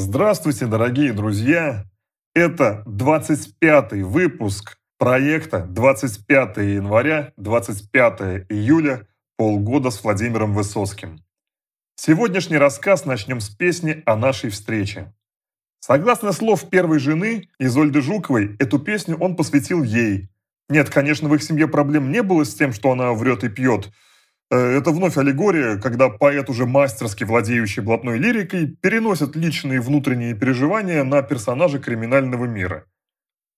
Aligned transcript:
Здравствуйте, 0.00 0.66
дорогие 0.66 1.12
друзья! 1.12 1.84
Это 2.32 2.84
25-й 2.86 4.02
выпуск 4.02 4.78
проекта 4.96 5.66
25 5.68 6.58
января, 6.58 7.32
25 7.36 8.46
июля, 8.48 9.08
полгода 9.36 9.90
с 9.90 10.04
Владимиром 10.04 10.54
Высоцким. 10.54 11.18
Сегодняшний 11.96 12.58
рассказ 12.58 13.06
начнем 13.06 13.40
с 13.40 13.48
песни 13.48 14.04
о 14.06 14.14
нашей 14.14 14.50
встрече. 14.50 15.12
Согласно 15.80 16.30
слов 16.30 16.70
первой 16.70 17.00
жены, 17.00 17.48
Изольды 17.58 18.00
Жуковой, 18.00 18.54
эту 18.60 18.78
песню 18.78 19.16
он 19.18 19.34
посвятил 19.34 19.82
ей. 19.82 20.30
Нет, 20.68 20.90
конечно, 20.90 21.28
в 21.28 21.34
их 21.34 21.42
семье 21.42 21.66
проблем 21.66 22.12
не 22.12 22.22
было 22.22 22.44
с 22.44 22.54
тем, 22.54 22.72
что 22.72 22.92
она 22.92 23.14
врет 23.14 23.42
и 23.42 23.48
пьет. 23.48 23.90
Э, 24.50 24.78
это 24.78 24.90
вновь 24.92 25.18
аллегория, 25.18 25.76
когда 25.76 26.08
поэт, 26.08 26.48
уже 26.48 26.64
мастерски 26.64 27.24
владеющий 27.24 27.82
блатной 27.82 28.18
лирикой, 28.18 28.66
переносит 28.66 29.36
личные 29.36 29.80
внутренние 29.80 30.34
переживания 30.34 31.04
на 31.04 31.22
персонажа 31.22 31.78
криминального 31.78 32.46
мира. 32.46 32.84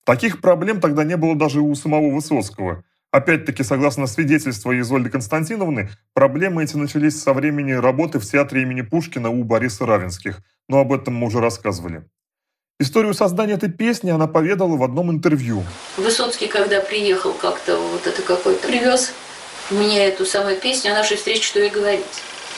Таких 0.05 0.41
проблем 0.41 0.81
тогда 0.81 1.05
не 1.05 1.17
было 1.17 1.37
даже 1.37 1.61
у 1.61 1.75
самого 1.75 2.13
Высоцкого. 2.13 2.83
Опять-таки, 3.13 3.63
согласно 3.63 4.07
свидетельству 4.07 4.73
Изольды 4.73 5.11
Константиновны, 5.11 5.91
проблемы 6.15 6.63
эти 6.63 6.77
начались 6.77 7.21
со 7.21 7.33
времени 7.35 7.73
работы 7.73 8.19
в 8.19 8.25
театре 8.25 8.63
имени 8.63 8.83
Пушкина 8.83 9.31
у 9.31 9.43
Бориса 9.45 9.85
Равенских, 9.85 10.41
но 10.69 10.81
об 10.81 10.93
этом 10.93 11.15
мы 11.15 11.27
уже 11.27 11.41
рассказывали. 11.41 12.05
Историю 12.79 13.13
создания 13.15 13.55
этой 13.55 13.71
песни 13.71 14.11
она 14.11 14.27
поведала 14.27 14.77
в 14.77 14.83
одном 14.83 15.11
интервью. 15.11 15.65
Высоцкий, 15.99 16.47
когда 16.47 16.81
приехал 16.81 17.33
как-то, 17.35 17.77
вот 17.77 18.07
это 18.07 18.23
какой-то, 18.23 18.67
привез 18.67 19.13
мне 19.71 20.07
эту 20.07 20.27
самую 20.27 20.57
песню 20.57 20.93
о 20.93 20.97
нашей 20.97 21.17
встрече, 21.17 21.43
что 21.43 21.61
и 21.61 21.69
говорить. 21.69 22.05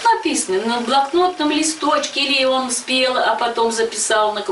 Написано 0.05 0.61
на 0.67 0.81
блокнотном 0.81 1.51
листочке, 1.51 2.25
или 2.25 2.45
он 2.45 2.71
спел, 2.71 3.17
а 3.17 3.35
потом 3.35 3.71
записал 3.71 4.33
на 4.33 4.45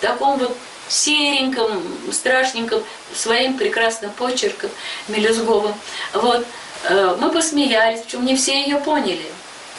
таком 0.00 0.38
вот 0.38 0.56
сереньком, 0.88 1.82
страшненьком, 2.12 2.82
своим 3.14 3.56
прекрасным 3.56 4.10
почерком, 4.10 4.70
мелюзговым. 5.08 5.74
Вот. 6.12 6.46
Э, 6.84 7.16
мы 7.18 7.30
посмеялись, 7.30 8.00
причем 8.02 8.24
не 8.24 8.36
все 8.36 8.60
ее 8.60 8.76
поняли. 8.76 9.24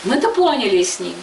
Мы-то 0.04 0.30
поняли 0.30 0.82
с 0.82 1.00
ним. 1.00 1.16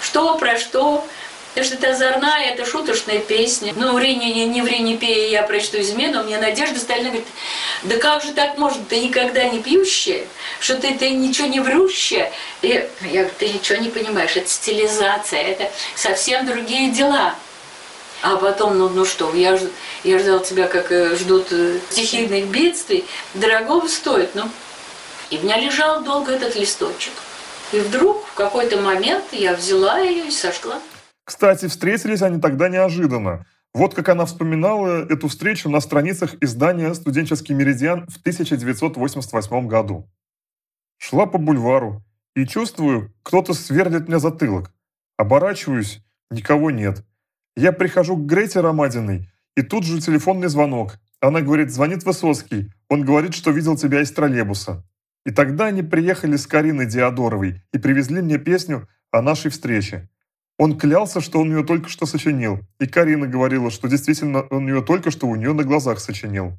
Что, 0.00 0.36
про 0.38 0.58
что, 0.58 1.04
Потому 1.48 1.66
что 1.66 1.74
это 1.76 1.90
озорная, 1.90 2.50
это 2.50 2.64
шуточная 2.64 3.18
песня. 3.18 3.72
Ну, 3.74 3.94
ври, 3.94 4.14
не, 4.14 4.44
не 4.46 4.62
ври, 4.62 4.78
не 4.80 4.96
пей, 4.96 5.30
я 5.30 5.42
прочту 5.42 5.80
измену. 5.80 6.22
Мне 6.22 6.38
Надежда 6.38 6.78
Сталина 6.78 7.08
говорит, 7.08 7.26
да 7.82 7.96
как 7.96 8.22
же 8.22 8.32
так 8.32 8.58
может, 8.58 8.86
ты 8.88 9.00
никогда 9.00 9.44
не 9.44 9.60
пьющая, 9.60 10.24
что 10.60 10.76
ты, 10.76 10.94
ты 10.94 11.10
ничего 11.10 11.48
не 11.48 11.60
врущая. 11.60 12.32
И 12.62 12.68
я 12.68 13.22
говорю, 13.22 13.30
ты 13.38 13.48
ничего 13.48 13.78
не 13.78 13.88
понимаешь, 13.88 14.36
это 14.36 14.48
стилизация, 14.48 15.42
это 15.42 15.70
совсем 15.96 16.46
другие 16.46 16.90
дела. 16.90 17.34
А 18.20 18.36
потом, 18.36 18.78
ну, 18.78 18.88
ну 18.88 19.04
что, 19.04 19.32
я, 19.34 19.58
я 20.02 20.18
ждал 20.18 20.40
тебя, 20.40 20.66
как 20.66 20.90
э, 20.90 21.16
ждут 21.16 21.48
э, 21.50 21.78
стихийных 21.90 22.46
бедствий, 22.46 23.04
дорогого 23.34 23.86
стоит, 23.86 24.34
ну. 24.34 24.48
И 25.30 25.38
у 25.38 25.42
меня 25.42 25.58
лежал 25.58 26.02
долго 26.02 26.32
этот 26.32 26.56
листочек. 26.56 27.12
И 27.72 27.78
вдруг 27.78 28.26
в 28.26 28.34
какой-то 28.34 28.78
момент 28.78 29.24
я 29.32 29.54
взяла 29.54 30.00
ее 30.00 30.26
и 30.26 30.30
сошла. 30.30 30.80
Кстати, 31.28 31.66
встретились 31.66 32.22
они 32.22 32.40
тогда 32.40 32.70
неожиданно. 32.70 33.44
Вот 33.74 33.94
как 33.94 34.08
она 34.08 34.24
вспоминала 34.24 35.04
эту 35.04 35.28
встречу 35.28 35.68
на 35.68 35.80
страницах 35.80 36.36
издания 36.40 36.94
«Студенческий 36.94 37.54
меридиан» 37.54 38.06
в 38.08 38.16
1988 38.16 39.68
году. 39.68 40.10
Шла 40.96 41.26
по 41.26 41.36
бульвару 41.36 42.02
и 42.34 42.46
чувствую, 42.46 43.12
кто-то 43.22 43.52
сверлит 43.52 44.08
мне 44.08 44.18
затылок. 44.18 44.72
Оборачиваюсь, 45.18 46.02
никого 46.30 46.70
нет. 46.70 47.04
Я 47.56 47.72
прихожу 47.72 48.16
к 48.16 48.24
Грете 48.24 48.62
Ромадиной, 48.62 49.30
и 49.54 49.60
тут 49.60 49.84
же 49.84 50.00
телефонный 50.00 50.48
звонок. 50.48 50.98
Она 51.20 51.42
говорит, 51.42 51.70
звонит 51.70 52.04
Высоцкий. 52.04 52.72
Он 52.88 53.04
говорит, 53.04 53.34
что 53.34 53.50
видел 53.50 53.76
тебя 53.76 54.00
из 54.00 54.10
троллейбуса. 54.12 54.82
И 55.26 55.30
тогда 55.30 55.66
они 55.66 55.82
приехали 55.82 56.36
с 56.36 56.46
Кариной 56.46 56.86
Диадоровой 56.86 57.62
и 57.74 57.76
привезли 57.76 58.22
мне 58.22 58.38
песню 58.38 58.88
о 59.10 59.20
нашей 59.20 59.50
встрече. 59.50 60.08
Он 60.58 60.76
клялся, 60.76 61.20
что 61.20 61.40
он 61.40 61.50
ее 61.56 61.64
только 61.64 61.88
что 61.88 62.04
сочинил, 62.04 62.58
и 62.80 62.86
Карина 62.86 63.28
говорила, 63.28 63.70
что 63.70 63.88
действительно 63.88 64.42
он 64.42 64.66
ее 64.66 64.82
только 64.82 65.12
что 65.12 65.28
у 65.28 65.36
нее 65.36 65.52
на 65.52 65.62
глазах 65.62 66.00
сочинил. 66.00 66.58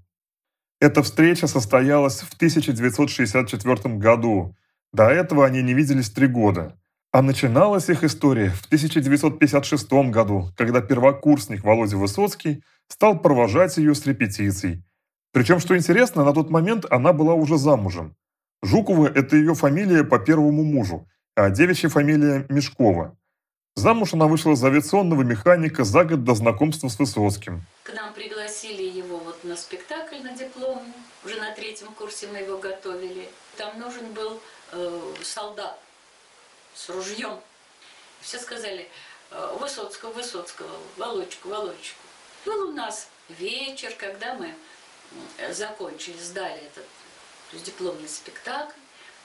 Эта 0.80 1.04
встреча 1.04 1.48
состоялась 1.48 2.22
в 2.22 2.34
1964 2.36 3.98
году. 3.98 4.56
До 4.94 5.10
этого 5.10 5.46
они 5.46 5.62
не 5.62 5.74
виделись 5.74 6.10
три 6.10 6.28
года. 6.28 6.80
А 7.12 7.22
начиналась 7.22 7.90
их 7.90 8.04
история 8.06 8.52
в 8.52 8.66
1956 8.68 9.92
году, 10.10 10.50
когда 10.56 10.80
первокурсник 10.80 11.66
Володя 11.66 11.98
Высоцкий 11.98 12.64
стал 12.88 13.20
провожать 13.20 13.76
ее 13.78 13.94
с 13.96 14.06
репетицией. 14.06 14.86
Причем, 15.34 15.60
что 15.60 15.76
интересно, 15.76 16.24
на 16.24 16.34
тот 16.34 16.50
момент 16.50 16.86
она 16.90 17.12
была 17.12 17.34
уже 17.34 17.58
замужем. 17.58 18.16
Жукова– 18.64 19.08
это 19.14 19.36
ее 19.36 19.56
фамилия 19.56 20.04
по 20.06 20.20
первому 20.20 20.64
мужу, 20.64 21.08
а 21.36 21.50
девичья 21.50 21.90
фамилия– 21.90 22.46
Мешкова. 22.50 23.18
Замуж 23.80 24.14
она 24.14 24.28
вышла 24.28 24.58
за 24.58 24.68
авиационного 24.68 25.22
механика 25.22 25.86
за 25.86 26.04
год 26.04 26.26
до 26.26 26.36
знакомства 26.36 26.90
с 26.90 27.00
Высоцким. 27.00 27.66
К 27.84 27.94
нам 27.94 28.14
пригласили 28.14 28.84
его 28.84 29.20
вот 29.20 29.42
на 29.46 29.56
спектакль 29.56 30.18
на 30.18 30.36
диплом. 30.36 30.94
Уже 31.24 31.40
на 31.40 31.54
третьем 31.54 31.88
курсе 31.94 32.28
мы 32.28 32.40
его 32.40 32.58
готовили. 32.58 33.30
Там 33.56 33.80
нужен 33.80 34.12
был 34.12 34.42
э, 34.74 35.14
солдат 35.24 35.80
с 36.76 36.90
ружьем. 36.90 37.40
Все 38.20 38.38
сказали, 38.40 38.90
э, 39.32 39.58
Высоцкого, 39.62 40.12
Высоцкого, 40.12 40.72
Володечку, 40.98 41.48
Володечку. 41.48 42.02
Был 42.46 42.72
у 42.72 42.74
нас 42.74 43.08
вечер, 43.30 43.94
когда 43.98 44.34
мы 44.34 44.54
закончили, 45.54 46.18
сдали 46.18 46.64
этот 46.66 47.64
дипломный 47.66 48.10
спектакль. 48.10 48.78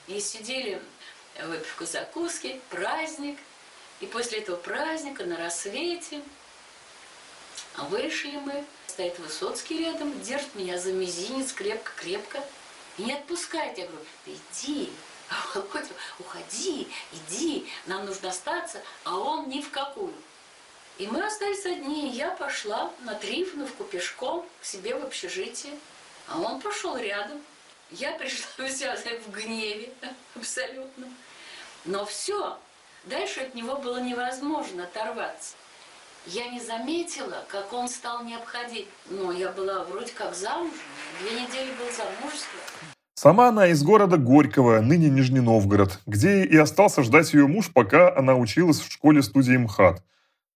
И 0.06 0.20
сидели, 0.20 0.80
выпивку 1.42 1.86
закуски, 1.86 2.60
праздник– 2.70 3.36
и 4.04 4.06
после 4.06 4.40
этого 4.40 4.56
праздника 4.56 5.24
на 5.24 5.38
рассвете 5.38 6.20
вышли 7.88 8.36
мы, 8.36 8.62
стоит 8.86 9.18
Высоцкий 9.18 9.78
рядом, 9.78 10.20
держит 10.20 10.54
меня 10.54 10.78
за 10.78 10.92
мизинец 10.92 11.54
крепко-крепко 11.54 12.44
и 12.98 13.04
не 13.04 13.14
отпускает. 13.14 13.78
Я 13.78 13.86
говорю, 13.86 14.04
иди, 14.26 14.92
Володя, 15.54 15.94
уходи, 16.18 16.86
иди, 17.12 17.66
нам 17.86 18.04
нужно 18.04 18.28
остаться, 18.28 18.82
а 19.04 19.16
он 19.16 19.48
ни 19.48 19.62
в 19.62 19.70
какую. 19.70 20.12
И 20.98 21.06
мы 21.06 21.24
остались 21.24 21.64
одни, 21.64 22.10
и 22.10 22.14
я 22.14 22.30
пошла 22.30 22.92
на 23.00 23.14
Трифоновку 23.14 23.84
пешком 23.84 24.46
к 24.60 24.66
себе 24.66 24.96
в 24.96 25.02
общежитие, 25.02 25.78
а 26.28 26.38
он 26.38 26.60
пошел 26.60 26.94
рядом. 26.98 27.42
Я 27.90 28.12
пришла 28.12 28.68
вся 28.68 28.96
в 28.96 29.30
гневе 29.30 29.94
абсолютно. 30.36 31.08
Но 31.86 32.04
все, 32.04 32.58
Дальше 33.06 33.40
от 33.40 33.54
него 33.54 33.76
было 33.76 34.02
невозможно 34.02 34.84
оторваться. 34.84 35.56
Я 36.26 36.48
не 36.50 36.60
заметила, 36.60 37.44
как 37.48 37.70
он 37.72 37.88
стал 37.88 38.24
необходим. 38.24 38.86
Но 39.10 39.30
я 39.30 39.52
была 39.52 39.84
вроде 39.84 40.12
как 40.12 40.34
замужем. 40.34 40.72
Две 41.20 41.42
недели 41.42 41.70
был 41.78 41.86
замужество. 41.94 42.58
Сама 43.14 43.48
она 43.48 43.68
из 43.68 43.82
города 43.82 44.16
Горького, 44.16 44.80
ныне 44.80 45.08
Нижний 45.10 45.40
Новгород, 45.40 46.00
где 46.06 46.44
и 46.44 46.56
остался 46.56 47.02
ждать 47.02 47.32
ее 47.34 47.46
муж, 47.46 47.70
пока 47.72 48.14
она 48.14 48.34
училась 48.36 48.80
в 48.80 48.90
школе-студии 48.90 49.56
МХАТ. 49.56 50.02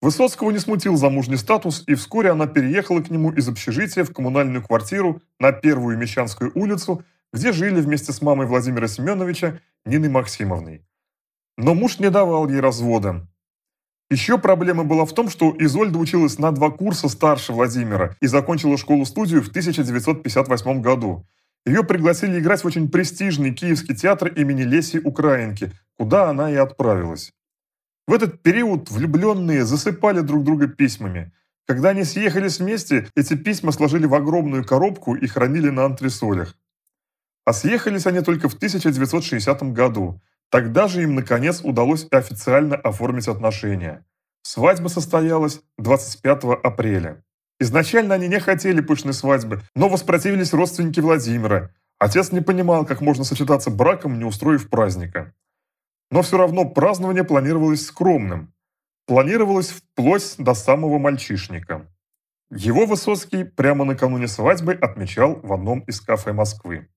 Высоцкого 0.00 0.50
не 0.50 0.58
смутил 0.58 0.96
замужний 0.96 1.36
статус, 1.36 1.84
и 1.86 1.94
вскоре 1.94 2.30
она 2.30 2.46
переехала 2.46 3.00
к 3.00 3.10
нему 3.10 3.30
из 3.32 3.48
общежития 3.48 4.04
в 4.04 4.12
коммунальную 4.12 4.62
квартиру 4.62 5.20
на 5.38 5.52
Первую 5.52 5.98
Мещанскую 5.98 6.50
улицу, 6.54 7.04
где 7.32 7.52
жили 7.52 7.80
вместе 7.80 8.12
с 8.12 8.22
мамой 8.22 8.46
Владимира 8.46 8.88
Семеновича 8.88 9.60
Ниной 9.84 10.08
Максимовной. 10.08 10.82
Но 11.58 11.74
муж 11.74 11.98
не 11.98 12.08
давал 12.08 12.48
ей 12.48 12.60
развода. 12.60 13.26
Еще 14.10 14.38
проблема 14.38 14.84
была 14.84 15.04
в 15.04 15.12
том, 15.12 15.28
что 15.28 15.52
Изольда 15.58 15.98
училась 15.98 16.38
на 16.38 16.52
два 16.52 16.70
курса 16.70 17.08
старше 17.08 17.52
Владимира 17.52 18.16
и 18.20 18.28
закончила 18.28 18.78
школу-студию 18.78 19.42
в 19.42 19.48
1958 19.48 20.80
году. 20.80 21.26
Ее 21.66 21.82
пригласили 21.82 22.38
играть 22.38 22.62
в 22.62 22.66
очень 22.66 22.88
престижный 22.88 23.52
киевский 23.52 23.96
театр 23.96 24.28
имени 24.28 24.62
Леси 24.62 24.98
Украинки, 24.98 25.72
куда 25.98 26.30
она 26.30 26.48
и 26.50 26.54
отправилась. 26.54 27.32
В 28.06 28.12
этот 28.12 28.40
период 28.40 28.88
влюбленные 28.88 29.64
засыпали 29.64 30.20
друг 30.20 30.44
друга 30.44 30.68
письмами. 30.68 31.32
Когда 31.66 31.88
они 31.88 32.04
съехались 32.04 32.60
вместе, 32.60 33.08
эти 33.16 33.34
письма 33.34 33.72
сложили 33.72 34.06
в 34.06 34.14
огромную 34.14 34.64
коробку 34.64 35.16
и 35.16 35.26
хранили 35.26 35.70
на 35.70 35.86
антресолях. 35.86 36.54
А 37.44 37.52
съехались 37.52 38.06
они 38.06 38.20
только 38.20 38.48
в 38.48 38.54
1960 38.54 39.72
году. 39.72 40.20
Тогда 40.50 40.88
же 40.88 41.02
им, 41.02 41.14
наконец, 41.14 41.60
удалось 41.62 42.06
официально 42.10 42.76
оформить 42.76 43.28
отношения. 43.28 44.04
Свадьба 44.42 44.88
состоялась 44.88 45.60
25 45.76 46.44
апреля. 46.62 47.22
Изначально 47.60 48.14
они 48.14 48.28
не 48.28 48.40
хотели 48.40 48.80
пышной 48.80 49.12
свадьбы, 49.12 49.62
но 49.74 49.88
воспротивились 49.88 50.52
родственники 50.52 51.00
Владимира. 51.00 51.74
Отец 51.98 52.32
не 52.32 52.40
понимал, 52.40 52.86
как 52.86 53.00
можно 53.00 53.24
сочетаться 53.24 53.70
браком, 53.70 54.18
не 54.18 54.24
устроив 54.24 54.70
праздника. 54.70 55.34
Но 56.10 56.22
все 56.22 56.38
равно 56.38 56.64
празднование 56.64 57.24
планировалось 57.24 57.84
скромным. 57.84 58.54
планировалось 59.06 59.70
вплоть 59.70 60.34
до 60.36 60.52
самого 60.52 60.98
мальчишника. 60.98 61.90
Его 62.50 62.84
Высоцкий 62.84 63.42
прямо 63.44 63.84
накануне 63.86 64.28
свадьбы 64.28 64.74
отмечал 64.74 65.40
в 65.42 65.50
одном 65.52 65.80
из 65.80 66.00
кафе 66.00 66.32
Москвы. 66.32 66.88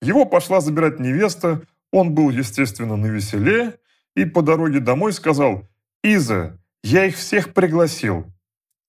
Его 0.00 0.24
пошла 0.24 0.60
забирать 0.60 1.00
невеста, 1.00 1.62
он 1.92 2.14
был, 2.14 2.30
естественно, 2.30 2.96
на 2.96 3.06
веселе, 3.06 3.78
и 4.16 4.24
по 4.24 4.42
дороге 4.42 4.80
домой 4.80 5.12
сказал 5.12 5.68
«Иза, 6.02 6.58
я 6.82 7.04
их 7.04 7.16
всех 7.16 7.54
пригласил». 7.54 8.26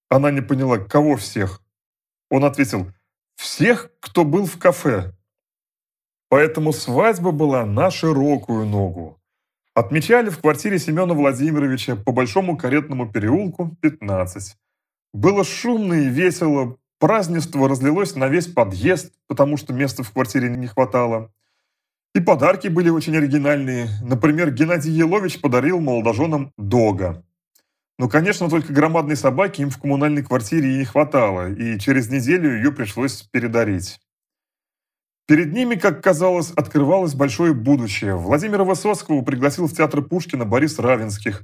Она 0.10 0.32
не 0.32 0.42
поняла, 0.42 0.78
кого 0.78 1.18
всех. 1.18 1.62
Он 2.30 2.46
ответил 2.46 2.92
«Всех, 3.36 3.92
кто 4.00 4.26
был 4.26 4.46
в 4.46 4.58
кафе». 4.58 5.14
Поэтому 6.30 6.74
свадьба 6.74 7.32
была 7.32 7.66
на 7.66 7.92
широкую 7.92 8.66
ногу. 8.66 9.22
Отмечали 9.76 10.30
в 10.30 10.40
квартире 10.40 10.80
Семена 10.80 11.14
Владимировича 11.14 11.96
по 11.96 12.12
Большому 12.12 12.58
каретному 12.58 13.12
переулку, 13.12 13.76
15. 13.82 14.56
Было 15.14 15.44
шумно 15.44 15.94
и 15.94 16.10
весело, 16.10 16.78
празднество 17.00 17.68
разлилось 17.68 18.16
на 18.16 18.28
весь 18.28 18.48
подъезд, 18.48 19.14
потому 19.28 19.58
что 19.58 19.74
места 19.74 20.04
в 20.04 20.12
квартире 20.12 20.50
не 20.50 20.68
хватало. 20.68 21.32
И 22.16 22.20
подарки 22.20 22.68
были 22.68 22.90
очень 22.90 23.18
оригинальные. 23.18 23.90
Например, 24.04 24.52
Геннадий 24.52 24.92
Елович 24.92 25.42
подарил 25.42 25.80
молодоженам 25.80 26.54
дога. 26.58 27.24
Но, 27.98 28.08
конечно, 28.08 28.50
только 28.50 28.74
громадной 28.74 29.16
собаки 29.16 29.62
им 29.62 29.70
в 29.70 29.80
коммунальной 29.80 30.24
квартире 30.24 30.74
и 30.74 30.78
не 30.80 30.86
хватало, 30.86 31.52
и 31.52 31.80
через 31.80 32.10
неделю 32.10 32.56
ее 32.56 32.72
пришлось 32.72 33.22
передарить. 33.24 34.00
Перед 35.26 35.54
ними, 35.54 35.76
как 35.76 36.04
казалось, 36.04 36.52
открывалось 36.52 37.14
большое 37.14 37.54
будущее. 37.54 38.16
Владимира 38.16 38.64
Высоцкого 38.64 39.22
пригласил 39.22 39.68
в 39.68 39.74
театр 39.74 40.02
Пушкина 40.02 40.46
Борис 40.46 40.80
Равенских. 40.80 41.44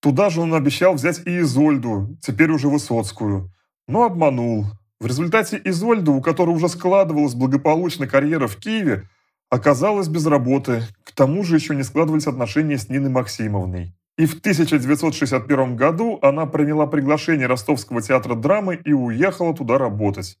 Туда 0.00 0.30
же 0.30 0.40
он 0.40 0.54
обещал 0.54 0.94
взять 0.94 1.20
и 1.26 1.40
Изольду, 1.40 2.16
теперь 2.22 2.50
уже 2.50 2.68
Высоцкую. 2.68 3.52
Но 3.86 4.04
обманул. 4.04 4.66
В 5.00 5.06
результате 5.06 5.60
Изольда, 5.64 6.10
у 6.12 6.22
которой 6.22 6.50
уже 6.56 6.68
складывалась 6.68 7.34
благополучно 7.34 8.06
карьера 8.06 8.46
в 8.46 8.56
Киеве, 8.56 9.08
оказалась 9.50 10.08
без 10.08 10.26
работы. 10.26 10.82
К 11.04 11.12
тому 11.12 11.44
же 11.44 11.56
еще 11.56 11.74
не 11.74 11.82
складывались 11.82 12.26
отношения 12.26 12.78
с 12.78 12.88
Ниной 12.88 13.10
Максимовной. 13.10 13.94
И 14.16 14.26
в 14.26 14.38
1961 14.38 15.76
году 15.76 16.18
она 16.22 16.46
приняла 16.46 16.86
приглашение 16.86 17.46
Ростовского 17.46 18.02
театра 18.02 18.34
драмы 18.34 18.80
и 18.84 18.92
уехала 18.92 19.54
туда 19.54 19.78
работать. 19.78 20.38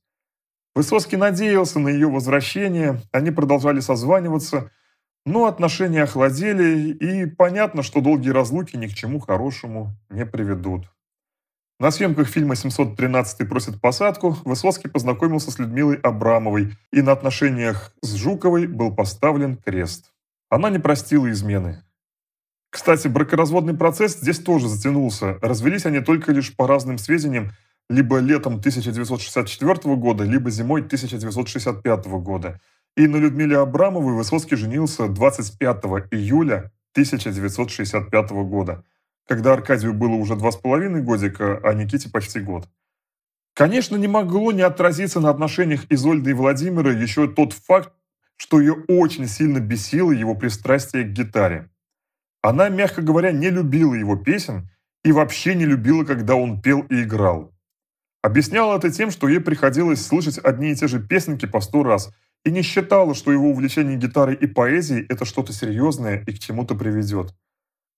Высоцкий 0.74 1.16
надеялся 1.16 1.78
на 1.78 1.88
ее 1.88 2.08
возвращение, 2.08 3.00
они 3.12 3.30
продолжали 3.30 3.80
созваниваться, 3.80 4.70
но 5.24 5.46
отношения 5.46 6.02
охладели, 6.04 6.90
и 6.90 7.26
понятно, 7.26 7.82
что 7.82 8.00
долгие 8.00 8.30
разлуки 8.30 8.76
ни 8.76 8.86
к 8.86 8.94
чему 8.94 9.20
хорошему 9.20 9.96
не 10.08 10.26
приведут. 10.26 10.90
На 11.80 11.92
съемках 11.92 12.26
фильма 12.28 12.54
«713 12.54 13.46
просит 13.46 13.80
посадку» 13.80 14.36
Высоцкий 14.44 14.88
познакомился 14.88 15.52
с 15.52 15.60
Людмилой 15.60 15.94
Абрамовой, 15.96 16.76
и 16.92 17.02
на 17.02 17.12
отношениях 17.12 17.92
с 18.02 18.14
Жуковой 18.14 18.66
был 18.66 18.92
поставлен 18.92 19.56
крест. 19.56 20.12
Она 20.50 20.70
не 20.70 20.80
простила 20.80 21.30
измены. 21.30 21.84
Кстати, 22.70 23.06
бракоразводный 23.06 23.74
процесс 23.74 24.18
здесь 24.18 24.40
тоже 24.40 24.68
затянулся. 24.68 25.38
Развелись 25.40 25.86
они 25.86 26.00
только 26.00 26.32
лишь 26.32 26.54
по 26.56 26.66
разным 26.66 26.98
сведениям 26.98 27.52
либо 27.88 28.18
летом 28.18 28.54
1964 28.54 29.94
года, 29.94 30.24
либо 30.24 30.50
зимой 30.50 30.80
1965 30.80 32.06
года. 32.06 32.60
И 32.96 33.06
на 33.06 33.16
Людмиле 33.18 33.56
Абрамовой 33.56 34.14
Высоцкий 34.14 34.56
женился 34.56 35.06
25 35.06 35.76
июля 36.10 36.72
1965 36.92 38.30
года, 38.30 38.84
когда 39.28 39.52
Аркадию 39.52 39.92
было 39.92 40.14
уже 40.14 40.34
два 40.36 40.50
с 40.50 40.56
половиной 40.56 41.02
годика, 41.02 41.60
а 41.62 41.74
Никите 41.74 42.08
почти 42.08 42.40
год. 42.40 42.66
Конечно, 43.54 43.96
не 43.96 44.08
могло 44.08 44.52
не 44.52 44.62
отразиться 44.62 45.20
на 45.20 45.28
отношениях 45.28 45.84
Изольды 45.90 46.30
и 46.30 46.34
Владимира 46.34 46.90
еще 46.90 47.28
тот 47.28 47.52
факт, 47.52 47.92
что 48.36 48.58
ее 48.58 48.84
очень 48.88 49.26
сильно 49.26 49.58
бесило 49.58 50.12
его 50.12 50.34
пристрастие 50.34 51.04
к 51.04 51.08
гитаре. 51.08 51.68
Она, 52.40 52.68
мягко 52.70 53.02
говоря, 53.02 53.32
не 53.32 53.50
любила 53.50 53.94
его 53.94 54.16
песен 54.16 54.70
и 55.04 55.12
вообще 55.12 55.54
не 55.54 55.66
любила, 55.66 56.04
когда 56.04 56.34
он 56.34 56.62
пел 56.62 56.80
и 56.88 57.02
играл. 57.02 57.52
Объясняла 58.22 58.78
это 58.78 58.90
тем, 58.90 59.10
что 59.10 59.28
ей 59.28 59.40
приходилось 59.40 60.04
слышать 60.04 60.38
одни 60.38 60.72
и 60.72 60.74
те 60.74 60.88
же 60.88 61.00
песенки 61.00 61.46
по 61.46 61.60
сто 61.60 61.82
раз, 61.82 62.14
и 62.44 62.50
не 62.50 62.62
считала, 62.62 63.14
что 63.14 63.32
его 63.32 63.50
увлечение 63.50 63.96
гитарой 63.96 64.36
и 64.36 64.46
поэзией– 64.46 65.04
это 65.08 65.24
что-то 65.24 65.52
серьезное 65.52 66.22
и 66.26 66.32
к 66.32 66.38
чему-то 66.38 66.74
приведет. 66.74 67.34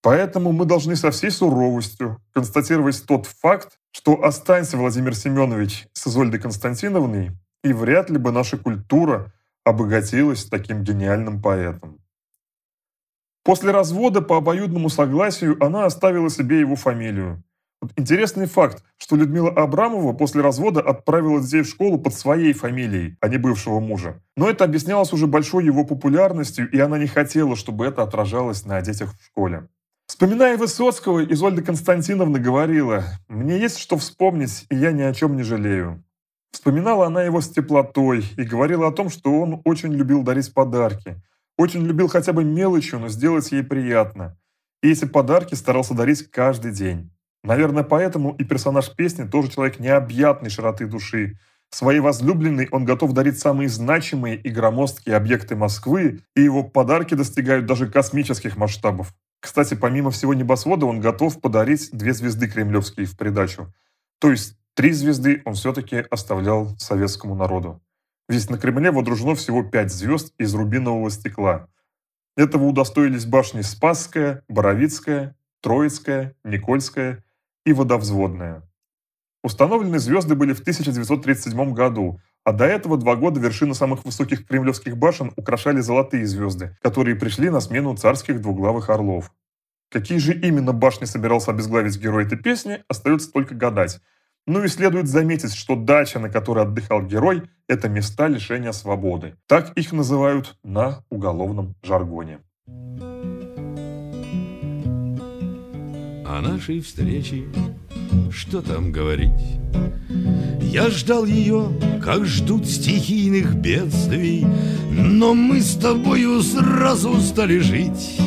Поэтому 0.02 0.52
мы 0.52 0.64
должны 0.64 0.96
со 0.96 1.10
всей 1.10 1.30
суровостью 1.30 2.22
констатировать 2.32 3.04
тот 3.06 3.26
факт, 3.26 3.78
что 3.92 4.22
останься 4.24 4.76
Владимир 4.76 5.14
Семенович 5.14 5.88
с 5.92 6.06
Изольдой 6.06 6.40
Константиновной, 6.40 7.32
и 7.62 7.72
вряд 7.72 8.08
ли 8.08 8.16
бы 8.16 8.32
наша 8.32 8.56
культура 8.56 9.32
обогатилась 9.64 10.46
таким 10.46 10.82
гениальным 10.82 11.42
поэтом. 11.42 11.98
После 13.44 13.72
развода 13.72 14.22
по 14.22 14.38
обоюдному 14.38 14.88
согласию 14.88 15.62
она 15.62 15.84
оставила 15.84 16.30
себе 16.30 16.60
его 16.60 16.76
фамилию. 16.76 17.42
Интересный 17.96 18.46
факт, 18.46 18.84
что 18.98 19.16
Людмила 19.16 19.50
Абрамова 19.50 20.12
после 20.12 20.42
развода 20.42 20.80
отправила 20.80 21.40
детей 21.40 21.62
в 21.62 21.66
школу 21.66 21.98
под 21.98 22.12
своей 22.12 22.52
фамилией, 22.52 23.16
а 23.20 23.28
не 23.28 23.38
бывшего 23.38 23.80
мужа. 23.80 24.22
Но 24.36 24.50
это 24.50 24.64
объяснялось 24.64 25.14
уже 25.14 25.26
большой 25.26 25.64
его 25.64 25.84
популярностью, 25.84 26.70
и 26.70 26.78
она 26.78 26.98
не 26.98 27.06
хотела, 27.06 27.56
чтобы 27.56 27.86
это 27.86 28.02
отражалось 28.02 28.66
на 28.66 28.80
детях 28.82 29.14
в 29.18 29.24
школе. 29.24 29.68
Вспоминая 30.20 30.58
Высоцкого, 30.58 31.24
Изольда 31.24 31.62
Константиновна 31.62 32.38
говорила, 32.38 33.04
«Мне 33.26 33.58
есть 33.58 33.78
что 33.78 33.96
вспомнить, 33.96 34.66
и 34.68 34.76
я 34.76 34.92
ни 34.92 35.00
о 35.00 35.14
чем 35.14 35.34
не 35.34 35.42
жалею». 35.42 36.04
Вспоминала 36.52 37.06
она 37.06 37.22
его 37.22 37.40
с 37.40 37.48
теплотой 37.48 38.26
и 38.36 38.42
говорила 38.42 38.86
о 38.86 38.92
том, 38.92 39.08
что 39.08 39.40
он 39.40 39.62
очень 39.64 39.94
любил 39.94 40.22
дарить 40.22 40.52
подарки, 40.52 41.16
очень 41.56 41.86
любил 41.86 42.08
хотя 42.08 42.34
бы 42.34 42.44
мелочью, 42.44 42.98
но 42.98 43.08
сделать 43.08 43.50
ей 43.50 43.62
приятно. 43.62 44.36
И 44.82 44.90
эти 44.90 45.06
подарки 45.06 45.54
старался 45.54 45.94
дарить 45.94 46.30
каждый 46.30 46.72
день. 46.72 47.10
Наверное, 47.42 47.82
поэтому 47.82 48.34
и 48.34 48.44
персонаж 48.44 48.94
песни 48.94 49.26
тоже 49.26 49.50
человек 49.50 49.80
необъятной 49.80 50.50
широты 50.50 50.86
души. 50.86 51.38
Своей 51.70 52.00
возлюбленной 52.00 52.68
он 52.72 52.84
готов 52.84 53.14
дарить 53.14 53.38
самые 53.38 53.70
значимые 53.70 54.36
и 54.36 54.50
громоздкие 54.50 55.16
объекты 55.16 55.56
Москвы, 55.56 56.20
и 56.36 56.42
его 56.42 56.62
подарки 56.62 57.14
достигают 57.14 57.64
даже 57.64 57.90
космических 57.90 58.58
масштабов. 58.58 59.14
Кстати, 59.40 59.74
помимо 59.74 60.10
всего 60.10 60.34
небосвода, 60.34 60.86
он 60.86 61.00
готов 61.00 61.40
подарить 61.40 61.90
две 61.92 62.12
звезды 62.12 62.48
кремлевские 62.48 63.06
в 63.06 63.16
придачу. 63.16 63.72
То 64.18 64.30
есть 64.30 64.58
три 64.74 64.92
звезды 64.92 65.42
он 65.44 65.54
все-таки 65.54 65.96
оставлял 65.96 66.76
советскому 66.78 67.34
народу. 67.34 67.82
Ведь 68.28 68.48
на 68.48 68.58
Кремле 68.58 68.92
водружено 68.92 69.34
всего 69.34 69.64
пять 69.64 69.92
звезд 69.92 70.32
из 70.38 70.54
рубинового 70.54 71.10
стекла. 71.10 71.68
Этого 72.36 72.64
удостоились 72.66 73.26
башни 73.26 73.62
Спасская, 73.62 74.44
Боровицкая, 74.48 75.36
Троицкая, 75.62 76.36
Никольская 76.44 77.24
и 77.66 77.72
водовзводная. 77.72 78.62
Установлены 79.42 79.98
звезды 79.98 80.36
были 80.36 80.52
в 80.52 80.60
1937 80.60 81.72
году, 81.72 82.20
а 82.44 82.52
до 82.52 82.64
этого 82.64 82.96
два 82.96 83.16
года 83.16 83.40
вершины 83.40 83.74
самых 83.74 84.04
высоких 84.04 84.46
кремлевских 84.46 84.96
башен 84.96 85.32
украшали 85.36 85.80
золотые 85.80 86.26
звезды, 86.26 86.76
которые 86.82 87.16
пришли 87.16 87.50
на 87.50 87.60
смену 87.60 87.96
царских 87.96 88.40
двуглавых 88.40 88.90
орлов. 88.90 89.32
Какие 89.90 90.18
же 90.18 90.32
именно 90.32 90.72
башни 90.72 91.04
собирался 91.04 91.50
обезглавить 91.50 91.98
герой 91.98 92.24
этой 92.24 92.38
песни, 92.38 92.82
остается 92.88 93.32
только 93.32 93.54
гадать. 93.54 94.00
Ну 94.46 94.64
и 94.64 94.68
следует 94.68 95.08
заметить, 95.08 95.54
что 95.54 95.76
дача, 95.76 96.18
на 96.18 96.30
которой 96.30 96.64
отдыхал 96.64 97.02
герой, 97.02 97.42
это 97.68 97.88
места 97.88 98.26
лишения 98.26 98.72
свободы. 98.72 99.36
Так 99.46 99.72
их 99.76 99.92
называют 99.92 100.56
на 100.62 101.04
уголовном 101.10 101.74
жаргоне. 101.82 102.40
о 106.30 106.40
нашей 106.40 106.80
встрече 106.80 107.44
Что 108.30 108.62
там 108.62 108.92
говорить? 108.92 109.30
Я 110.62 110.90
ждал 110.90 111.24
ее, 111.24 111.68
как 112.02 112.26
ждут 112.26 112.66
стихийных 112.66 113.54
бедствий 113.54 114.46
Но 114.90 115.34
мы 115.34 115.60
с 115.60 115.74
тобою 115.76 116.42
сразу 116.42 117.20
стали 117.20 117.58
жить 117.58 118.18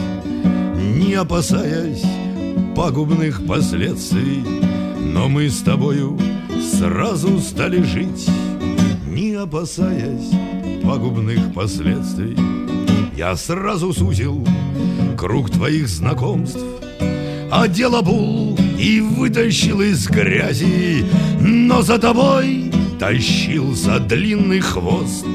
Не 0.97 1.13
опасаясь 1.13 2.03
пагубных 2.75 3.45
последствий 3.45 4.43
Но 4.99 5.29
мы 5.29 5.49
с 5.49 5.61
тобою 5.61 6.19
сразу 6.77 7.39
стали 7.39 7.81
жить 7.81 8.29
Не 9.07 9.33
опасаясь 9.33 10.31
пагубных 10.83 11.53
последствий 11.53 12.37
Я 13.15 13.35
сразу 13.35 13.93
сузил 13.93 14.45
круг 15.17 15.49
твоих 15.49 15.87
знакомств 15.87 16.59
одел 17.53 17.95
обул 17.95 18.57
и 18.83 18.99
вытащил 18.99 19.79
из 19.79 20.07
грязи, 20.07 21.05
но 21.39 21.81
за 21.81 21.97
тобой 21.97 22.69
тащился 22.99 23.97
длинный 23.99 24.59
хвост, 24.59 25.25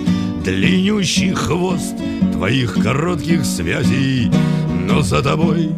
длиннющий 0.44 1.32
хвост 1.32 1.96
твоих 2.34 2.74
коротких 2.74 3.46
связей, 3.46 4.30
но 4.86 5.00
за 5.00 5.22
тобой 5.22 5.70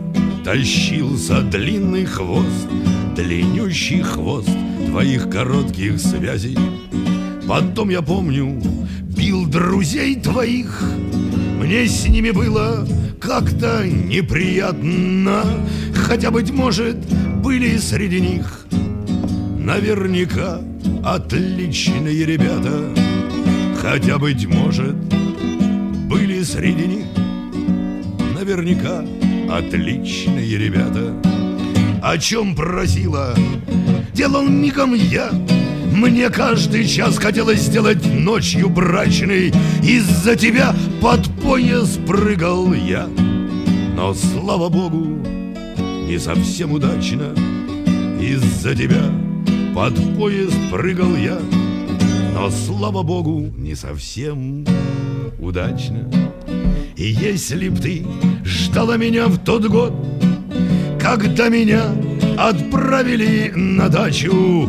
тащился 0.45 1.43
длинный 1.43 2.07
хвост, 2.07 2.67
длиннющий 3.15 4.03
хвост 4.03 4.51
твоих 4.89 5.31
коротких 5.31 6.01
связей. 6.01 6.59
Потом 7.47 7.91
я 7.91 8.03
помню, 8.03 8.61
бил 9.17 9.47
друзей 9.47 10.17
твоих, 10.17 10.83
мне 11.61 11.87
с 11.87 12.09
ними 12.09 12.33
было 12.33 12.85
как-то 13.21 13.87
неприятно, 13.87 15.45
хотя, 15.95 16.33
быть 16.33 16.51
может, 16.51 16.97
были 17.51 17.79
среди 17.79 18.21
них. 18.21 18.65
Наверняка 19.59 20.61
отличные 21.05 22.25
ребята, 22.25 22.95
хотя, 23.83 24.19
быть 24.19 24.47
может, 24.47 24.95
были 24.95 26.45
среди 26.45 26.87
них. 26.87 27.07
Наверняка 28.39 29.05
отличные 29.53 30.59
ребята. 30.59 31.13
О 32.01 32.17
чем 32.19 32.55
просила, 32.55 33.35
делал 34.15 34.45
мигом 34.45 34.95
я, 34.95 35.31
мне 35.93 36.31
каждый 36.31 36.87
час 36.87 37.19
хотелось 37.19 37.63
сделать 37.63 38.07
ночью 38.07 38.69
брачной 38.69 39.53
Из-за 39.83 40.37
тебя 40.37 40.73
под 41.03 41.27
пояс 41.43 41.99
прыгал 42.07 42.73
я. 42.73 43.09
Но, 43.97 44.15
слава 44.15 44.69
богу, 44.69 45.40
не 46.11 46.19
совсем 46.19 46.73
удачно. 46.73 47.33
Из-за 48.21 48.75
тебя 48.75 49.01
под 49.73 49.95
поезд 50.17 50.57
прыгал 50.69 51.15
я 51.15 51.39
Но, 52.35 52.51
слава 52.51 53.05
богу, 53.05 53.53
не 53.57 53.77
совсем 53.77 54.67
удачно. 55.39 56.11
И 56.97 57.05
если 57.05 57.69
б 57.69 57.81
ты 57.81 58.05
ждала 58.45 58.97
меня 58.97 59.29
в 59.29 59.39
тот 59.39 59.67
год 59.67 59.95
Когда 61.01 61.49
меня 61.49 61.85
отправили 62.37 63.53
на 63.55 63.89
дачу 63.89 64.69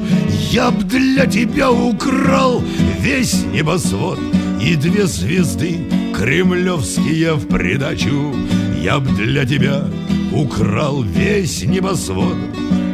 Я 0.51 0.69
б 0.69 0.83
для 0.83 1.25
тебя 1.25 1.71
украл 1.71 2.63
весь 2.99 3.43
небосвод 3.45 4.19
И 4.61 4.75
две 4.75 5.07
звезды 5.07 5.89
кремлевские 6.13 7.33
в 7.33 7.47
придачу. 7.47 8.35
Я 8.79 8.99
б 8.99 9.09
для 9.15 9.43
тебя 9.43 9.85
украл 10.31 11.03
весь 11.03 11.63
небосвод 11.63 12.37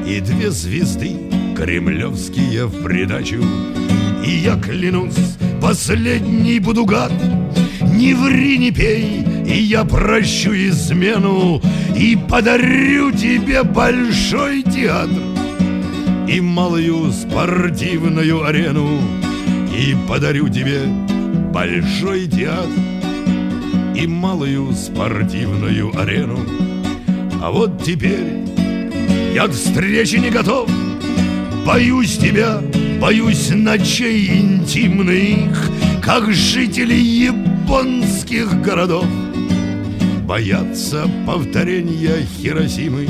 И 0.08 0.20
две 0.20 0.51
звезды 0.51 1.15
кремлевские 1.56 2.67
в 2.67 2.84
придачу. 2.84 3.44
И 4.25 4.29
я 4.29 4.56
клянусь, 4.56 5.38
последний 5.62 6.60
буду 6.60 6.86
гад 6.86 7.12
Не 7.82 8.13
ври, 8.13 8.58
не 8.58 8.72
пей, 8.72 9.25
и 9.46 9.58
я 9.62 9.86
прощу 9.86 10.51
измену 10.53 11.62
И 11.96 12.17
подарю 12.29 13.12
тебе 13.12 13.63
большой 13.63 14.63
театр 14.63 15.24
И 16.27 16.41
малую 16.41 17.12
спортивную 17.12 18.44
арену 18.44 19.00
И 19.74 19.96
подарю 20.08 20.50
тебе 20.50 20.82
большой 21.53 22.27
театр 22.27 22.70
И 23.96 24.06
малую 24.08 24.74
спортивную 24.74 25.98
арену 25.98 26.39
А 27.41 27.51
вот 27.51 27.84
теперь 27.84 28.44
я 29.34 29.48
к 29.48 29.51
встрече 29.51 30.20
не 30.20 30.29
готов. 30.29 30.70
Боюсь 31.65 32.17
тебя, 32.17 32.62
боюсь 33.00 33.50
ночей 33.51 34.39
интимных 34.39 35.70
Как 36.01 36.34
жители 36.34 36.96
японских 36.96 38.62
городов. 38.62 39.06
Боятся 40.25 41.10
повторения 41.25 42.25
Хиросимы 42.38 43.08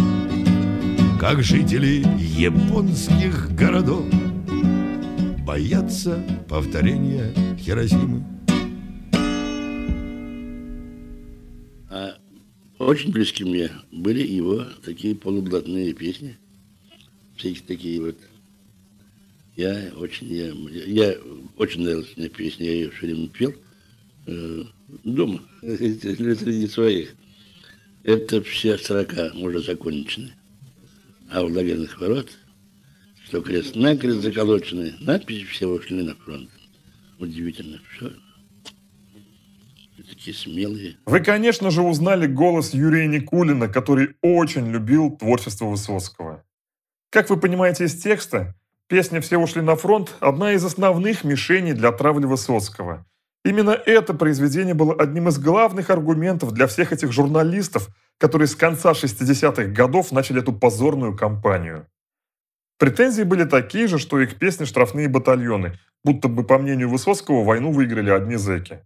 Как 1.20 1.42
жители 1.42 2.06
японских 2.18 3.56
городов. 3.56 4.06
Боятся 5.46 6.22
повторения 6.50 7.32
Хиросимы 7.58 8.37
очень 12.80 13.12
близки 13.12 13.44
мне 13.44 13.72
были 13.92 14.26
его 14.26 14.66
такие 14.84 15.16
полублатные 15.16 15.94
песни. 15.94 16.38
Всякие 17.36 17.64
такие 17.64 18.02
вот 18.02 18.18
я 19.58 19.92
очень, 19.96 20.28
я, 20.28 20.54
я 20.86 21.18
очень 21.58 21.82
нравилась 21.82 22.16
мне 22.16 22.30
песня, 22.30 22.68
я 22.68 22.74
ее 22.74 22.92
все 22.92 23.08
время 23.08 23.28
пел 23.28 23.54
э, 24.28 24.64
дома, 25.04 25.42
среди 25.62 26.68
своих. 26.68 27.16
Это 28.04 28.42
все 28.44 28.78
строка 28.78 29.32
уже 29.34 29.60
закончены. 29.62 30.32
А 31.32 31.44
у 31.44 31.52
лагерных 31.52 32.00
ворот, 32.00 32.30
что 33.26 33.42
крест-накрест 33.42 34.22
заколочены, 34.22 34.94
надписи 35.00 35.46
все 35.46 35.68
ушли 35.68 36.04
на 36.04 36.16
фронт. 36.16 36.50
Удивительно, 37.18 37.82
все. 37.92 38.14
Такие 40.08 40.36
смелые. 40.36 40.98
Вы, 41.06 41.20
конечно 41.20 41.70
же, 41.72 41.82
узнали 41.82 42.28
голос 42.28 42.74
Юрия 42.74 43.08
Никулина, 43.08 43.68
который 43.68 44.16
очень 44.22 44.68
любил 44.72 45.18
творчество 45.18 45.66
Высоцкого. 45.66 46.44
Как 47.10 47.30
вы 47.30 47.38
понимаете 47.38 47.86
из 47.86 48.02
текста, 48.02 48.56
Песня 48.90 49.20
«Все 49.20 49.38
ушли 49.38 49.62
на 49.62 49.76
фронт»– 49.76 50.16
одна 50.22 50.54
из 50.54 50.64
основных 50.64 51.26
мишеней 51.26 51.74
для 51.74 51.92
травли 51.92 52.26
Высоцкого. 52.26 53.06
Именно 53.44 53.72
это 53.72 54.14
произведение 54.14 54.74
было 54.74 54.94
одним 54.94 55.28
из 55.28 55.38
главных 55.40 55.90
аргументов 55.90 56.54
для 56.54 56.68
всех 56.68 56.94
этих 56.94 57.12
журналистов, 57.12 57.90
которые 58.18 58.48
с 58.48 58.56
конца 58.56 58.94
60-х 58.94 59.66
годов 59.66 60.14
начали 60.14 60.40
эту 60.40 60.54
позорную 60.54 61.18
кампанию. 61.18 61.86
Претензии 62.80 63.24
были 63.24 63.44
такие 63.44 63.88
же, 63.88 64.00
что 64.00 64.22
их 64.22 64.40
песни 64.40 64.64
«Штрафные 64.64 65.10
батальоны», 65.10 65.78
будто 66.06 66.30
бы, 66.30 66.46
по 66.46 66.58
мнению 66.58 66.90
Высоцкого, 66.90 67.44
войну 67.44 67.74
выиграли 67.74 68.10
одни 68.10 68.38
зэки. 68.38 68.80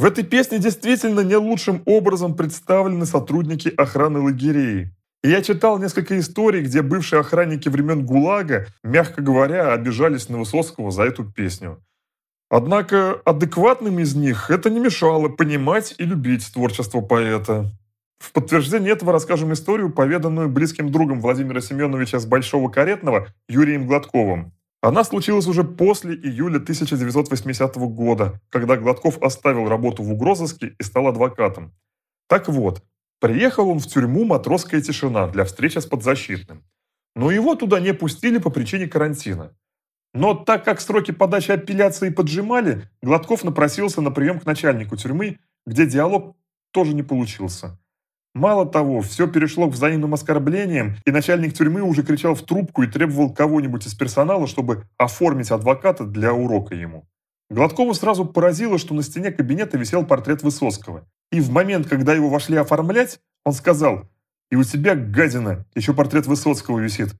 В 0.00 0.06
этой 0.06 0.24
песне 0.24 0.58
действительно 0.58 1.20
не 1.20 1.36
лучшим 1.36 1.82
образом 1.84 2.34
представлены 2.34 3.04
сотрудники 3.04 3.68
охраны 3.68 4.20
лагерей, 4.20 4.88
и 5.22 5.28
я 5.28 5.42
читал 5.42 5.78
несколько 5.78 6.18
историй, 6.18 6.62
где 6.62 6.80
бывшие 6.80 7.20
охранники 7.20 7.68
времен 7.68 8.06
ГУЛАГа, 8.06 8.68
мягко 8.82 9.20
говоря, 9.20 9.74
обижались 9.74 10.30
на 10.30 10.38
Высоцкого 10.38 10.90
за 10.90 11.02
эту 11.02 11.24
песню. 11.24 11.84
Однако 12.48 13.20
адекватным 13.26 13.98
из 13.98 14.14
них 14.14 14.50
это 14.50 14.70
не 14.70 14.80
мешало 14.80 15.28
понимать 15.28 15.94
и 15.98 16.04
любить 16.06 16.50
творчество 16.50 17.02
поэта. 17.02 17.70
В 18.20 18.32
подтверждение 18.32 18.92
этого 18.92 19.12
расскажем 19.12 19.52
историю, 19.52 19.92
поведанную 19.92 20.48
близким 20.48 20.90
другом 20.90 21.20
Владимира 21.20 21.60
Семеновича 21.60 22.20
с 22.20 22.24
Большого 22.24 22.70
Каретного 22.70 23.26
Юрием 23.50 23.86
Гладковым. 23.86 24.54
Она 24.82 25.04
случилась 25.04 25.46
уже 25.46 25.64
после 25.64 26.14
июля 26.14 26.56
1980 26.56 27.76
года, 27.76 28.40
когда 28.48 28.76
Гладков 28.76 29.22
оставил 29.22 29.68
работу 29.68 30.02
в 30.02 30.12
угрозыске 30.12 30.74
и 30.78 30.82
стал 30.82 31.08
адвокатом. 31.08 31.74
Так 32.28 32.48
вот, 32.48 32.82
Приехал 33.20 33.68
он 33.68 33.80
в 33.80 33.86
тюрьму 33.86 34.24
«Матросская 34.24 34.80
тишина» 34.80 35.28
для 35.28 35.44
встречи 35.44 35.78
с 35.78 35.84
подзащитным. 35.84 36.64
Но 37.14 37.30
его 37.30 37.54
туда 37.54 37.78
не 37.78 37.92
пустили 37.92 38.38
по 38.38 38.48
причине 38.48 38.88
карантина. 38.88 39.54
Но 40.14 40.34
так 40.34 40.64
как 40.64 40.80
сроки 40.80 41.10
подачи 41.10 41.50
апелляции 41.50 42.08
поджимали, 42.08 42.88
Гладков 43.02 43.44
напросился 43.44 44.00
на 44.00 44.10
прием 44.10 44.40
к 44.40 44.46
начальнику 44.46 44.96
тюрьмы, 44.96 45.38
где 45.66 45.86
диалог 45.86 46.34
тоже 46.72 46.94
не 46.94 47.02
получился. 47.02 47.78
Мало 48.34 48.64
того, 48.64 49.00
все 49.00 49.26
перешло 49.26 49.68
к 49.68 49.72
взаимным 49.72 50.14
оскорблениям, 50.14 50.96
и 51.04 51.10
начальник 51.10 51.52
тюрьмы 51.52 51.82
уже 51.82 52.04
кричал 52.04 52.36
в 52.36 52.42
трубку 52.42 52.84
и 52.84 52.86
требовал 52.86 53.34
кого-нибудь 53.34 53.86
из 53.86 53.94
персонала, 53.94 54.46
чтобы 54.46 54.84
оформить 54.98 55.50
адвоката 55.50 56.04
для 56.04 56.32
урока 56.32 56.76
ему. 56.76 57.08
Гладкову 57.50 57.92
сразу 57.94 58.24
поразило, 58.24 58.78
что 58.78 58.94
на 58.94 59.02
стене 59.02 59.32
кабинета 59.32 59.76
висел 59.76 60.06
портрет 60.06 60.44
Высоцкого. 60.44 61.04
И 61.32 61.40
в 61.40 61.50
момент, 61.50 61.88
когда 61.88 62.14
его 62.14 62.28
вошли 62.28 62.56
оформлять, 62.56 63.18
он 63.44 63.52
сказал, 63.52 64.08
«И 64.50 64.56
у 64.56 64.62
тебя, 64.62 64.94
гадина, 64.94 65.66
еще 65.74 65.92
портрет 65.92 66.26
Высоцкого 66.26 66.78
висит». 66.78 67.16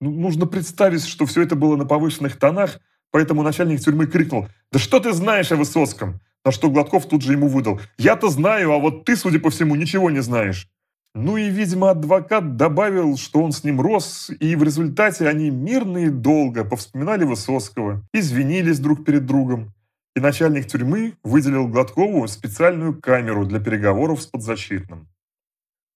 Ну, 0.00 0.12
нужно 0.12 0.46
представить, 0.46 1.04
что 1.04 1.26
все 1.26 1.42
это 1.42 1.56
было 1.56 1.74
на 1.74 1.84
повышенных 1.84 2.38
тонах, 2.38 2.78
поэтому 3.10 3.42
начальник 3.42 3.80
тюрьмы 3.80 4.06
крикнул, 4.06 4.46
«Да 4.70 4.78
что 4.78 5.00
ты 5.00 5.12
знаешь 5.12 5.50
о 5.50 5.56
Высоцком?» 5.56 6.20
На 6.44 6.52
что 6.52 6.70
Гладков 6.70 7.06
тут 7.08 7.22
же 7.22 7.32
ему 7.32 7.48
выдал, 7.48 7.80
«Я-то 7.98 8.28
знаю, 8.28 8.72
а 8.72 8.78
вот 8.78 9.04
ты, 9.04 9.16
судя 9.16 9.38
по 9.38 9.50
всему, 9.50 9.74
ничего 9.74 10.10
не 10.10 10.20
знаешь». 10.20 10.68
Ну 11.14 11.36
и, 11.36 11.50
видимо, 11.50 11.90
адвокат 11.90 12.56
добавил, 12.56 13.18
что 13.18 13.42
он 13.42 13.52
с 13.52 13.64
ним 13.64 13.80
рос, 13.80 14.30
и 14.40 14.56
в 14.56 14.62
результате 14.62 15.28
они 15.28 15.50
мирно 15.50 15.98
и 15.98 16.08
долго 16.08 16.64
повспоминали 16.64 17.24
Высоцкого, 17.24 18.02
извинились 18.14 18.78
друг 18.78 19.04
перед 19.04 19.26
другом 19.26 19.74
и 20.14 20.20
начальник 20.20 20.66
тюрьмы 20.66 21.16
выделил 21.22 21.68
Гладкову 21.68 22.26
специальную 22.28 23.00
камеру 23.00 23.46
для 23.46 23.60
переговоров 23.60 24.22
с 24.22 24.26
подзащитным. 24.26 25.08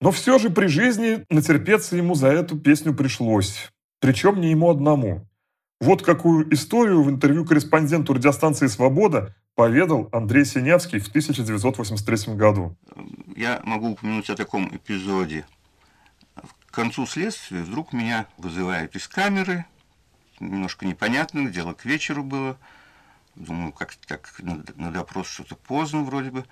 Но 0.00 0.11
все 0.11 0.38
же 0.38 0.50
при 0.50 0.67
жизни 0.67 1.25
натерпеться 1.31 1.97
ему 1.97 2.15
за 2.15 2.29
эту 2.29 2.59
песню 2.59 2.95
пришлось, 2.95 3.71
причем 4.00 4.41
не 4.41 4.50
ему 4.50 4.71
одному. 4.71 5.26
Вот 5.81 6.03
какую 6.03 6.53
историю 6.53 7.03
в 7.03 7.11
интервью 7.11 7.45
корреспонденту 7.45 8.15
радиостанции 8.15 8.67
«Свобода» 8.67 9.35
поведал 9.57 10.11
Андрей 10.13 10.45
Синявский 10.45 11.01
в 11.01 11.09
1983 11.09 12.35
году. 12.35 12.77
Я 13.35 13.61
могу 13.65 13.93
упомянуть 13.93 14.31
о 14.31 14.37
таком 14.37 14.69
эпизоде. 14.69 15.47
концу 16.71 17.07
следствия 17.07 17.63
вдруг 17.63 17.95
меня 17.95 18.27
вызывают 18.37 18.95
из 18.95 19.09
камеры, 19.09 19.65
немножко 20.41 20.85
непонятно, 20.85 21.49
дело 21.49 21.73
к 21.73 21.87
вечеру 21.87 22.23
было, 22.23 22.59
думаю, 23.35 23.73
как 23.73 23.97
так 24.07 24.35
на, 24.41 24.63
на 24.75 24.93
допрос 24.93 25.27
что-то 25.27 25.57
поздно 25.57 26.03
вроде 26.03 26.31
бы, 26.31 26.45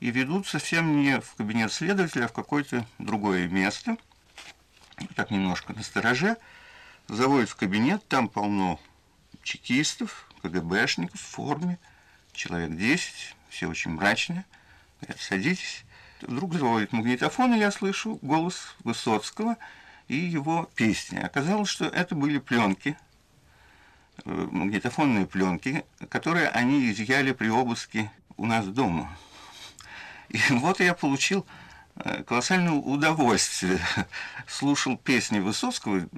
и 0.00 0.10
ведут 0.10 0.48
совсем 0.48 1.02
не 1.02 1.20
в 1.20 1.34
кабинет 1.36 1.72
следователя, 1.72 2.24
а 2.24 2.28
в 2.28 2.32
какое-то 2.32 2.84
другое 2.98 3.46
место, 3.46 3.96
так 5.14 5.30
немножко 5.30 5.72
на 5.72 5.84
стороже, 5.84 6.36
заводят 7.06 7.48
в 7.48 7.54
кабинет, 7.54 8.04
там 8.08 8.28
полно 8.28 8.80
чекистов, 9.44 10.26
КГБшников 10.42 11.20
в 11.20 11.24
форме, 11.24 11.78
человек 12.40 12.74
10, 12.74 13.36
все 13.50 13.66
очень 13.66 13.90
мрачные, 13.90 14.46
говорят, 15.00 15.20
садитесь. 15.20 15.84
Вдруг 16.22 16.54
заводит 16.54 16.92
магнитофон, 16.92 17.54
и 17.54 17.58
я 17.58 17.70
слышу 17.70 18.18
голос 18.22 18.74
Высоцкого 18.82 19.56
и 20.08 20.16
его 20.16 20.70
песни. 20.74 21.18
Оказалось, 21.18 21.68
что 21.68 21.84
это 21.84 22.14
были 22.14 22.38
пленки, 22.38 22.96
э, 24.24 24.48
магнитофонные 24.50 25.26
пленки, 25.26 25.84
которые 26.08 26.48
они 26.48 26.90
изъяли 26.90 27.32
при 27.32 27.48
обыске 27.48 28.10
у 28.38 28.46
нас 28.46 28.66
дома. 28.66 29.14
И 30.30 30.40
вот 30.50 30.80
я 30.80 30.94
получил 30.94 31.46
э, 31.96 32.22
колоссальное 32.22 32.72
удовольствие. 32.72 33.80
Слушал 34.46 34.96
песни 34.96 35.40
Высоцкого, 35.40 36.08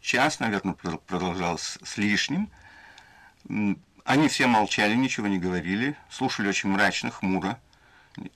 час, 0.00 0.40
наверное, 0.40 0.74
продолжалось 0.74 1.78
с 1.82 1.98
лишним. 1.98 2.50
Они 4.06 4.28
все 4.28 4.46
молчали, 4.46 4.94
ничего 4.94 5.26
не 5.26 5.36
говорили, 5.36 5.96
слушали 6.08 6.46
очень 6.46 6.70
мрачно, 6.70 7.10
хмуро. 7.10 7.58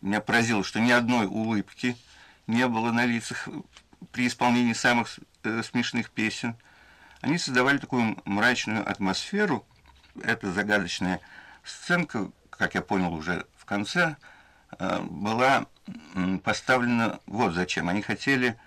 Меня 0.00 0.20
поразило, 0.20 0.64
что 0.64 0.80
ни 0.80 0.90
одной 0.90 1.26
улыбки 1.26 1.96
не 2.48 2.66
было 2.66 2.90
на 2.90 3.06
лицах 3.06 3.48
при 4.10 4.26
исполнении 4.26 4.72
самых 4.72 5.20
э, 5.44 5.62
смешных 5.62 6.10
песен. 6.10 6.56
Они 7.20 7.38
создавали 7.38 7.78
такую 7.78 8.20
мрачную 8.24 8.88
атмосферу. 8.90 9.64
Эта 10.20 10.50
загадочная 10.50 11.20
сценка, 11.62 12.32
как 12.50 12.74
я 12.74 12.82
понял 12.82 13.14
уже 13.14 13.46
в 13.56 13.64
конце, 13.64 14.16
э, 14.76 15.00
была 15.02 15.66
поставлена 16.42 17.20
вот 17.26 17.54
зачем. 17.54 17.88
Они 17.88 18.02
хотели, 18.02 18.58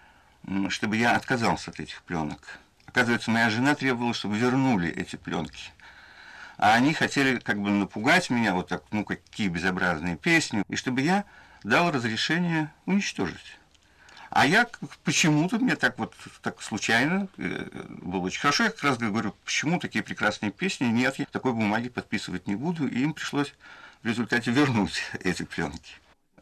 чтобы 0.70 0.96
я 0.96 1.18
отказался 1.18 1.72
от 1.72 1.82
этих 1.82 2.02
пленок. 2.04 2.60
Оказывается, 2.86 3.30
моя 3.30 3.50
жена 3.50 3.76
требовала, 3.76 4.14
чтобы 4.14 4.38
вернули 4.38 4.90
эти 4.90 5.18
пленки. 5.18 5.74
А 6.58 6.74
они 6.74 6.94
хотели 6.94 7.40
как 7.40 7.62
бы 7.62 7.72
напугать 7.72 8.30
меня, 8.30 8.54
вот 8.54 8.68
так, 8.68 8.84
ну, 8.92 9.04
какие 9.04 9.48
безобразные 9.48 10.18
песни, 10.18 10.64
и 10.70 10.76
чтобы 10.76 11.02
я 11.02 11.26
дал 11.64 11.92
разрешение 11.92 12.72
уничтожить. 12.86 13.58
А 14.30 14.48
я 14.48 14.68
почему-то, 15.04 15.60
мне 15.60 15.76
так 15.76 16.00
вот 16.00 16.16
так 16.42 16.60
случайно 16.62 17.28
э, 17.38 17.70
было 18.02 18.22
очень 18.22 18.42
хорошо, 18.42 18.64
я 18.64 18.72
как 18.72 18.84
раз 18.84 18.98
говорю, 18.98 19.36
почему 19.46 19.80
такие 19.80 20.04
прекрасные 20.04 20.52
песни, 20.52 20.86
нет, 20.86 21.20
я 21.20 21.26
такой 21.26 21.54
бумаги 21.54 21.90
подписывать 21.90 22.48
не 22.48 22.56
буду, 22.56 22.88
и 22.88 23.00
им 23.04 23.14
пришлось 23.14 23.54
в 24.02 24.08
результате 24.08 24.50
вернуть 24.50 25.04
эти 25.24 25.44
пленки. 25.44 25.94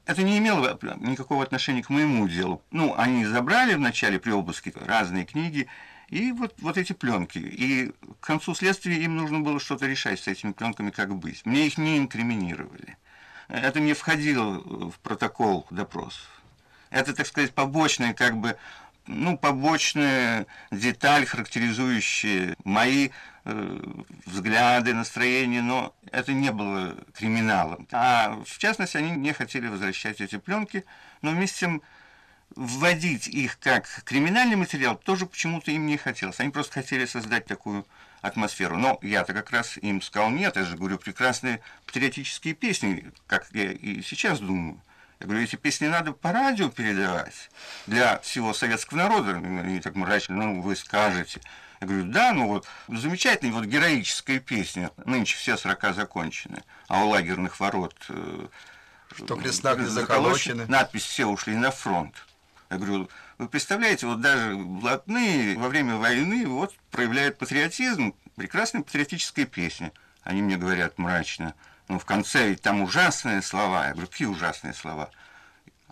Это 0.05 0.23
не 0.23 0.37
имело 0.37 0.79
никакого 0.99 1.43
отношения 1.43 1.83
к 1.83 1.89
моему 1.89 2.27
делу. 2.27 2.61
Ну, 2.71 2.95
они 2.97 3.25
забрали 3.25 3.75
в 3.75 3.79
начале 3.79 4.19
при 4.19 4.31
обыске 4.31 4.73
разные 4.75 5.25
книги, 5.25 5.67
и 6.11 6.33
вот, 6.33 6.53
вот 6.59 6.77
эти 6.77 6.91
пленки. 6.91 7.37
И 7.39 7.91
к 8.19 8.27
концу 8.27 8.53
следствия 8.53 8.97
им 8.97 9.15
нужно 9.15 9.39
было 9.39 9.59
что-то 9.59 9.87
решать 9.87 10.19
с 10.19 10.27
этими 10.27 10.51
пленками, 10.51 10.91
как 10.91 11.15
быть. 11.15 11.45
Мне 11.45 11.67
их 11.67 11.77
не 11.77 11.97
инкриминировали. 11.97 12.97
Это 13.47 13.79
не 13.79 13.93
входило 13.93 14.59
в 14.91 14.99
протокол 14.99 15.65
допросов. 15.71 16.27
Это, 16.89 17.13
так 17.13 17.25
сказать, 17.27 17.53
побочная, 17.53 18.13
как 18.13 18.35
бы, 18.35 18.57
ну, 19.07 19.37
побочная 19.37 20.47
деталь, 20.69 21.25
характеризующая 21.25 22.57
мои 22.65 23.11
э, 23.45 23.79
взгляды, 24.25 24.93
настроения, 24.93 25.61
но 25.61 25.95
это 26.11 26.33
не 26.33 26.51
было 26.51 26.93
криминалом. 27.17 27.87
А 27.93 28.37
в 28.45 28.57
частности, 28.57 28.97
они 28.97 29.11
не 29.11 29.31
хотели 29.31 29.67
возвращать 29.67 30.19
эти 30.19 30.37
пленки, 30.37 30.83
но 31.21 31.31
вместе 31.31 31.55
с 31.55 31.59
тем 31.59 31.81
вводить 32.55 33.27
их 33.27 33.59
как 33.59 33.87
криминальный 34.03 34.55
материал 34.55 34.95
тоже 34.95 35.25
почему-то 35.25 35.71
им 35.71 35.85
не 35.85 35.97
хотелось. 35.97 36.39
Они 36.39 36.49
просто 36.49 36.73
хотели 36.73 37.05
создать 37.05 37.45
такую 37.45 37.85
атмосферу. 38.21 38.77
Но 38.77 38.99
я-то 39.01 39.33
как 39.33 39.51
раз 39.51 39.77
им 39.77 40.01
сказал, 40.01 40.29
нет, 40.29 40.55
я 40.55 40.63
же 40.63 40.77
говорю, 40.77 40.97
прекрасные 40.97 41.61
патриотические 41.85 42.53
песни, 42.53 43.11
как 43.27 43.47
я 43.51 43.71
и 43.71 44.01
сейчас 44.01 44.39
думаю. 44.39 44.81
Я 45.19 45.27
говорю, 45.27 45.43
эти 45.43 45.55
песни 45.55 45.87
надо 45.87 46.13
по 46.13 46.31
радио 46.31 46.69
передавать 46.69 47.51
для 47.85 48.19
всего 48.19 48.53
советского 48.53 48.97
народа. 48.97 49.37
Они 49.37 49.79
так 49.79 49.95
мрачно, 49.95 50.35
ну, 50.35 50.61
вы 50.61 50.75
скажете. 50.75 51.41
Я 51.79 51.87
говорю, 51.87 52.05
да, 52.05 52.33
ну 52.33 52.47
вот, 52.47 52.67
замечательная 52.87 53.53
вот 53.53 53.65
героическая 53.65 54.39
песня. 54.39 54.91
Нынче 55.05 55.35
все 55.37 55.57
срока 55.57 55.93
закончены, 55.93 56.63
а 56.87 57.03
у 57.03 57.09
лагерных 57.09 57.59
ворот... 57.59 57.95
Э, 58.09 58.47
что 59.15 59.35
крестнак 59.35 59.81
заколочены. 59.81 60.65
Надпись 60.67 61.03
«Все 61.03 61.25
ушли 61.25 61.55
на 61.55 61.71
фронт». 61.71 62.15
Я 62.71 62.77
говорю, 62.77 63.09
вы 63.37 63.49
представляете, 63.49 64.07
вот 64.07 64.21
даже 64.21 64.55
блатные 64.55 65.57
во 65.57 65.67
время 65.67 65.97
войны 65.97 66.47
вот 66.47 66.73
проявляют 66.89 67.37
патриотизм, 67.37 68.15
прекрасная 68.37 68.81
патриотическая 68.81 69.45
песня. 69.45 69.91
Они 70.23 70.41
мне 70.41 70.55
говорят 70.55 70.97
мрачно, 70.97 71.53
ну 71.89 71.99
в 71.99 72.05
конце 72.05 72.47
ведь 72.47 72.61
там 72.61 72.81
ужасные 72.81 73.41
слова. 73.41 73.87
Я 73.87 73.91
говорю, 73.91 74.07
какие 74.07 74.27
ужасные 74.27 74.73
слова? 74.73 75.09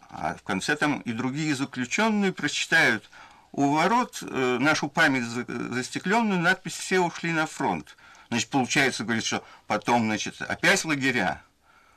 А 0.09 0.35
в 0.35 0.43
конце 0.43 0.77
там 0.77 1.01
и 1.01 1.11
другие 1.11 1.53
заключенные 1.53 2.31
прочитают 2.31 3.09
у 3.51 3.73
ворот 3.73 4.19
э, 4.21 4.57
нашу 4.61 4.87
память 4.87 5.25
застекленную 5.25 6.39
надпись 6.39 6.77
«Все 6.77 7.01
ушли 7.01 7.33
на 7.33 7.45
фронт». 7.45 7.97
Значит, 8.29 8.49
получается, 8.51 9.03
говорит, 9.03 9.25
что 9.25 9.43
потом, 9.67 10.05
значит, 10.05 10.41
опять 10.41 10.85
лагеря. 10.85 11.41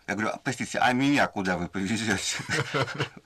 Я 0.09 0.15
говорю, 0.15 0.31
«А, 0.35 0.41
простите, 0.43 0.79
а 0.79 0.93
меня 0.93 1.27
куда 1.29 1.57
вы 1.57 1.69
повезете? 1.69 2.39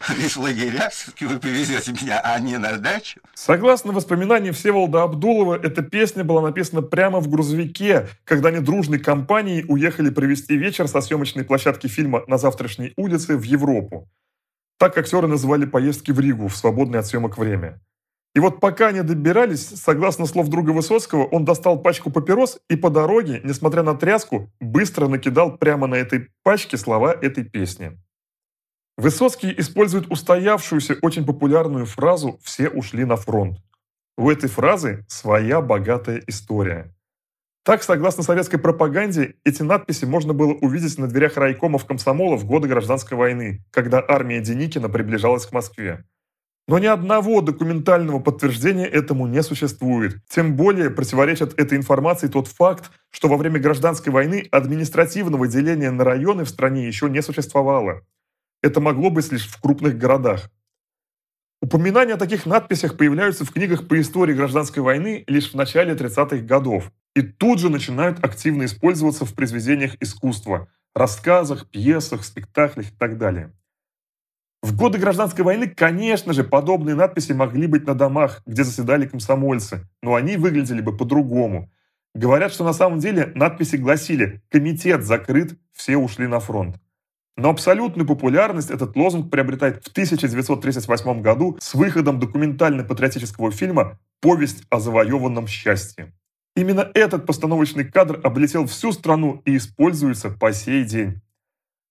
Из 0.19 0.37
лагеря 0.37 0.91
все-таки 0.91 1.25
вы 1.25 1.39
повезете 1.39 1.93
меня, 1.93 2.21
а 2.23 2.39
не 2.39 2.59
на 2.59 2.77
дачу? 2.77 3.21
Согласно 3.35 3.93
воспоминаниям 3.93 4.55
Всеволода 4.55 5.03
Абдулова, 5.03 5.55
эта 5.55 5.83
песня 5.83 6.23
была 6.23 6.43
написана 6.43 6.83
прямо 6.83 7.21
в 7.21 7.29
грузовике, 7.29 8.09
когда 8.25 8.51
они 8.51 8.61
дружной 8.61 8.99
компанией 8.99 9.65
уехали 9.67 10.11
провести 10.11 10.57
вечер 10.57 10.87
со 10.87 11.01
съемочной 11.01 11.45
площадки 11.45 11.87
фильма 11.87 12.25
«На 12.27 12.37
завтрашней 12.37 12.93
улице» 12.97 13.37
в 13.37 13.43
Европу. 13.43 14.09
Так 14.79 14.99
актеры 14.99 15.27
называли 15.27 15.65
поездки 15.65 16.11
в 16.11 16.21
Ригу 16.21 16.49
в 16.49 16.57
свободное 16.57 17.01
от 17.01 17.07
съемок 17.07 17.39
время. 17.39 17.81
И 18.37 18.39
вот 18.39 18.61
пока 18.61 18.89
они 18.89 19.01
добирались, 19.01 19.67
согласно 19.67 20.27
слов 20.27 20.49
друга 20.49 20.69
Высоцкого, 20.73 21.25
он 21.25 21.47
достал 21.47 21.81
пачку 21.81 22.11
папирос 22.11 22.59
и 22.69 22.77
по 22.77 22.91
дороге, 22.91 23.41
несмотря 23.43 23.83
на 23.83 23.95
тряску, 23.95 24.53
быстро 24.61 25.09
накидал 25.09 25.57
прямо 25.57 25.87
на 25.87 25.95
этой 25.95 26.29
пачке 26.43 26.77
слова 26.77 27.15
этой 27.15 27.45
песни. 27.45 27.99
Высоцкий 28.99 29.55
использует 29.57 30.11
устоявшуюся 30.11 30.99
очень 31.01 31.25
популярную 31.25 31.87
фразу 31.87 32.39
«все 32.43 32.69
ушли 32.69 33.07
на 33.07 33.17
фронт». 33.17 33.59
У 34.19 34.31
этой 34.31 34.51
фразы 34.51 35.07
своя 35.09 35.63
богатая 35.63 36.23
история. 36.27 36.95
Так, 37.65 37.83
согласно 37.83 38.23
советской 38.23 38.59
пропаганде, 38.59 39.37
эти 39.45 39.63
надписи 39.63 40.05
можно 40.05 40.35
было 40.35 40.53
увидеть 40.53 40.99
на 40.99 41.07
дверях 41.09 41.39
райкомов 41.39 41.87
комсомола 41.87 42.37
в 42.37 42.45
годы 42.45 42.69
гражданской 42.69 43.17
войны, 43.17 43.65
когда 43.71 44.05
армия 44.07 44.43
Деникина 44.43 44.91
приближалась 44.91 45.47
к 45.47 45.53
Москве. 45.53 46.05
Но 46.69 46.81
ни 46.81 46.87
одного 46.87 47.43
документального 47.43 48.19
подтверждения 48.19 48.87
этому 48.87 49.29
не 49.29 49.43
существует. 49.43 50.17
Тем 50.29 50.57
более 50.57 50.91
противоречит 50.91 51.59
этой 51.59 51.79
информации 51.79 52.27
тот 52.27 52.49
факт, 52.49 52.91
что 53.11 53.29
во 53.29 53.37
время 53.37 53.61
гражданской 53.61 54.13
войны 54.13 54.49
административного 54.51 55.47
деления 55.47 55.93
на 55.93 56.03
районы 56.03 56.45
в 56.45 56.49
стране 56.49 56.87
еще 56.87 57.09
не 57.09 57.23
существовало. 57.23 58.03
Это 58.63 58.81
могло 58.81 59.11
быть 59.11 59.31
лишь 59.31 59.47
в 59.47 59.61
крупных 59.61 59.97
городах. 59.97 60.51
Упоминания 61.63 62.15
о 62.15 62.19
таких 62.19 62.47
надписях 62.47 62.97
появляются 62.97 63.45
в 63.45 63.53
книгах 63.53 63.87
по 63.87 63.99
истории 64.01 64.35
гражданской 64.35 64.83
войны 64.83 65.25
лишь 65.27 65.53
в 65.53 65.55
начале 65.55 65.95
30-х 65.95 66.39
годов 66.39 66.91
и 67.15 67.23
тут 67.23 67.61
же 67.61 67.71
начинают 67.71 68.23
активно 68.25 68.65
использоваться 68.65 69.25
в 69.25 69.35
произведениях 69.35 69.97
искусства, 70.01 70.69
рассказах, 70.95 71.69
пьесах, 71.71 72.25
спектаклях 72.25 72.91
и 72.91 72.95
так 72.95 73.19
далее. 73.19 73.53
В 74.67 74.75
годы 74.75 74.99
гражданской 74.99 75.45
войны, 75.45 75.69
конечно 75.69 76.33
же, 76.33 76.43
подобные 76.43 76.97
надписи 76.97 77.31
могли 77.31 77.69
быть 77.69 77.87
на 77.87 77.95
домах, 77.95 78.43
где 78.47 78.65
заседали 78.65 79.07
комсомольцы, 79.07 79.89
но 80.03 80.17
они 80.17 80.37
выглядели 80.37 80.81
бы 80.81 80.97
по-другому. 80.97 81.71
Говорят, 82.17 82.53
что 82.53 82.65
на 82.65 82.73
самом 82.73 82.99
деле 82.99 83.31
надписи 83.37 83.77
гласили 83.77 84.43
«Комитет 84.51 85.05
закрыт, 85.05 85.57
все 85.73 85.97
ушли 85.97 86.27
на 86.27 86.41
фронт». 86.41 86.81
Но 87.37 87.51
абсолютную 87.51 88.09
популярность 88.09 88.73
этот 88.73 88.97
лозунг 88.97 89.31
приобретает 89.31 89.85
в 89.85 89.89
1938 89.93 91.23
году 91.23 91.57
с 91.61 91.75
выходом 91.75 92.19
документально-патриотического 92.19 93.53
фильма 93.53 94.01
«Повесть 94.21 94.65
о 94.69 94.81
завоеванном 94.81 95.47
счастье». 95.47 96.13
Именно 96.57 96.91
этот 96.93 97.25
постановочный 97.25 97.85
кадр 97.85 98.19
облетел 98.25 98.67
всю 98.67 98.91
страну 98.91 99.43
и 99.45 99.59
используется 99.59 100.29
по 100.29 100.53
сей 100.53 100.83
день. 100.83 101.23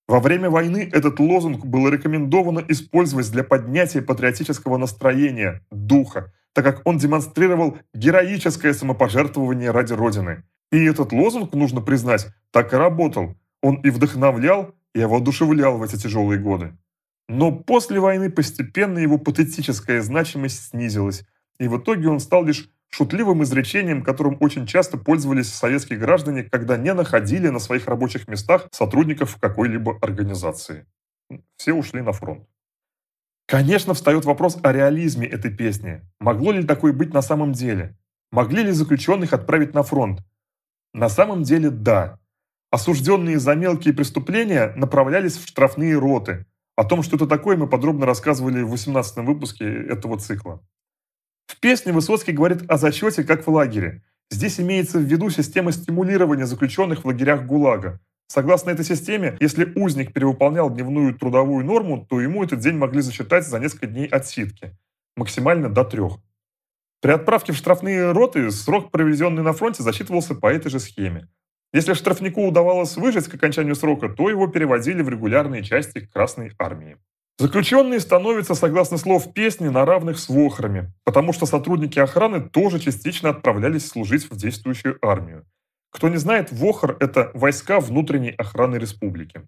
Во 0.08 0.20
время 0.20 0.50
войны 0.50 0.88
этот 0.92 1.20
лозунг 1.20 1.66
было 1.66 1.90
рекомендовано 1.90 2.64
использовать 2.68 3.32
для 3.32 3.44
поднятия 3.44 4.02
патриотического 4.04 4.78
настроения, 4.78 5.66
духа, 5.72 6.32
так 6.54 6.64
как 6.64 6.82
он 6.86 6.98
демонстрировал 6.98 7.78
героическое 7.94 8.74
самопожертвование 8.74 9.72
ради 9.72 9.94
Родины. 9.94 10.44
И 10.72 10.84
этот 10.84 11.12
лозунг, 11.12 11.54
нужно 11.54 11.82
признать, 11.82 12.28
так 12.52 12.72
и 12.74 12.78
работал. 12.78 13.36
Он 13.62 13.76
и 13.78 13.90
вдохновлял, 13.90 14.76
и 14.94 15.04
воодушевлял 15.04 15.78
в 15.78 15.84
эти 15.84 15.96
тяжелые 15.96 16.40
годы. 16.40 16.78
Но 17.28 17.52
после 17.52 18.00
войны 18.00 18.30
постепенно 18.30 19.00
его 19.00 19.18
патетическая 19.18 20.02
значимость 20.02 20.70
снизилась, 20.70 21.24
и 21.60 21.68
в 21.68 21.78
итоге 21.80 22.10
он 22.10 22.20
стал 22.20 22.46
лишь 22.46 22.70
шутливым 22.90 23.44
изречением, 23.44 24.04
которым 24.04 24.38
очень 24.40 24.66
часто 24.66 24.98
пользовались 24.98 25.54
советские 25.54 26.00
граждане, 26.00 26.44
когда 26.44 26.78
не 26.78 26.94
находили 26.94 27.50
на 27.50 27.60
своих 27.60 27.88
рабочих 27.88 28.28
местах 28.28 28.68
сотрудников 28.72 29.38
какой-либо 29.40 29.98
организации. 30.02 30.86
Все 31.58 31.74
ушли 31.74 32.02
на 32.02 32.12
фронт. 32.12 32.48
Конечно, 33.48 33.94
встает 33.94 34.26
вопрос 34.26 34.58
о 34.64 34.72
реализме 34.72 35.28
этой 35.28 35.52
песни. 35.52 36.02
Могло 36.20 36.52
ли 36.52 36.64
такое 36.64 36.94
быть 36.94 37.14
на 37.14 37.22
самом 37.22 37.54
деле? 37.54 37.96
Могли 38.32 38.64
ли 38.64 38.72
заключенных 38.72 39.34
отправить 39.34 39.74
на 39.74 39.84
фронт? 39.84 40.22
На 40.94 41.10
самом 41.10 41.44
деле 41.44 41.70
да. 41.70 42.20
Осужденные 42.72 43.40
за 43.40 43.56
мелкие 43.56 43.94
преступления 43.94 44.74
направлялись 44.76 45.38
в 45.38 45.48
штрафные 45.48 45.98
роты. 45.98 46.46
О 46.76 46.84
том, 46.84 47.04
что 47.04 47.16
это 47.16 47.28
такое, 47.28 47.56
мы 47.56 47.68
подробно 47.68 48.06
рассказывали 48.06 48.62
в 48.62 48.70
18 48.70 49.18
выпуске 49.18 49.66
этого 49.66 50.20
цикла. 50.20 50.62
В 51.48 51.60
песне 51.60 51.92
Высоцкий 51.92 52.32
говорит 52.32 52.64
о 52.70 52.78
зачете 52.78 53.24
как 53.24 53.46
в 53.46 53.50
лагере. 53.50 54.04
Здесь 54.32 54.60
имеется 54.60 54.98
в 54.98 55.04
виду 55.04 55.30
система 55.30 55.72
стимулирования 55.72 56.46
заключенных 56.46 57.04
в 57.04 57.08
лагерях 57.08 57.46
ГУЛАГа. 57.46 58.00
Согласно 58.28 58.72
этой 58.72 58.84
системе, 58.84 59.38
если 59.40 59.72
узник 59.76 60.12
перевыполнял 60.14 60.70
дневную 60.70 61.14
трудовую 61.14 61.64
норму, 61.64 62.06
то 62.10 62.20
ему 62.20 62.44
этот 62.44 62.60
день 62.60 62.76
могли 62.76 63.02
засчитать 63.02 63.48
за 63.48 63.60
несколько 63.60 63.86
дней 63.86 64.08
отсидки, 64.08 64.76
максимально 65.16 65.70
до 65.70 65.84
трех. 65.84 66.18
При 67.02 67.12
отправке 67.12 67.54
в 67.54 67.56
штрафные 67.56 68.12
роты 68.12 68.50
срок, 68.50 68.90
проведенный 68.90 69.44
на 69.44 69.54
фронте, 69.54 69.84
засчитывался 69.84 70.34
по 70.34 70.52
этой 70.52 70.70
же 70.70 70.80
схеме. 70.80 71.28
Если 71.72 71.94
штрафнику 71.94 72.42
удавалось 72.42 72.98
выжить 72.98 73.28
к 73.28 73.36
окончанию 73.36 73.76
срока, 73.76 74.10
то 74.10 74.30
его 74.30 74.48
переводили 74.48 75.04
в 75.04 75.10
регулярные 75.10 75.62
части 75.62 76.00
Красной 76.00 76.52
Армии. 76.58 76.98
Заключенные 77.38 78.00
становятся, 78.00 78.56
согласно 78.56 78.98
слов 78.98 79.34
песни, 79.34 79.68
на 79.68 79.86
равных 79.86 80.20
с 80.20 80.30
вохрами, 80.30 80.94
потому 81.04 81.34
что 81.34 81.46
сотрудники 81.46 82.00
охраны 82.00 82.40
тоже 82.42 82.80
частично 82.80 83.30
отправлялись 83.30 83.86
служить 83.88 84.30
в 84.30 84.38
действующую 84.38 84.98
армию. 85.02 85.46
Кто 85.92 86.08
не 86.08 86.18
знает, 86.18 86.52
ВОХР– 86.54 86.98
это 87.00 87.32
войска 87.34 87.82
внутренней 87.82 88.32
охраны 88.32 88.78
республики. 88.78 89.42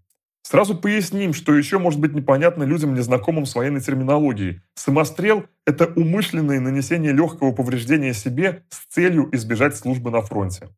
Сразу 0.44 0.76
поясним, 0.76 1.34
что 1.34 1.54
еще 1.54 1.78
может 1.78 2.00
быть 2.00 2.14
непонятно 2.14 2.64
людям, 2.64 2.94
незнакомым 2.94 3.46
с 3.46 3.56
военной 3.56 3.82
терминологией. 3.82 4.62
Самострел– 4.76 5.46
это 5.66 5.88
умышленное 5.88 6.60
нанесение 6.60 7.12
легкого 7.12 7.52
повреждения 7.52 8.14
себе 8.14 8.64
с 8.70 8.86
целью 8.94 9.30
избежать 9.34 9.76
службы 9.76 10.12
на 10.12 10.22
фронте. 10.22 10.70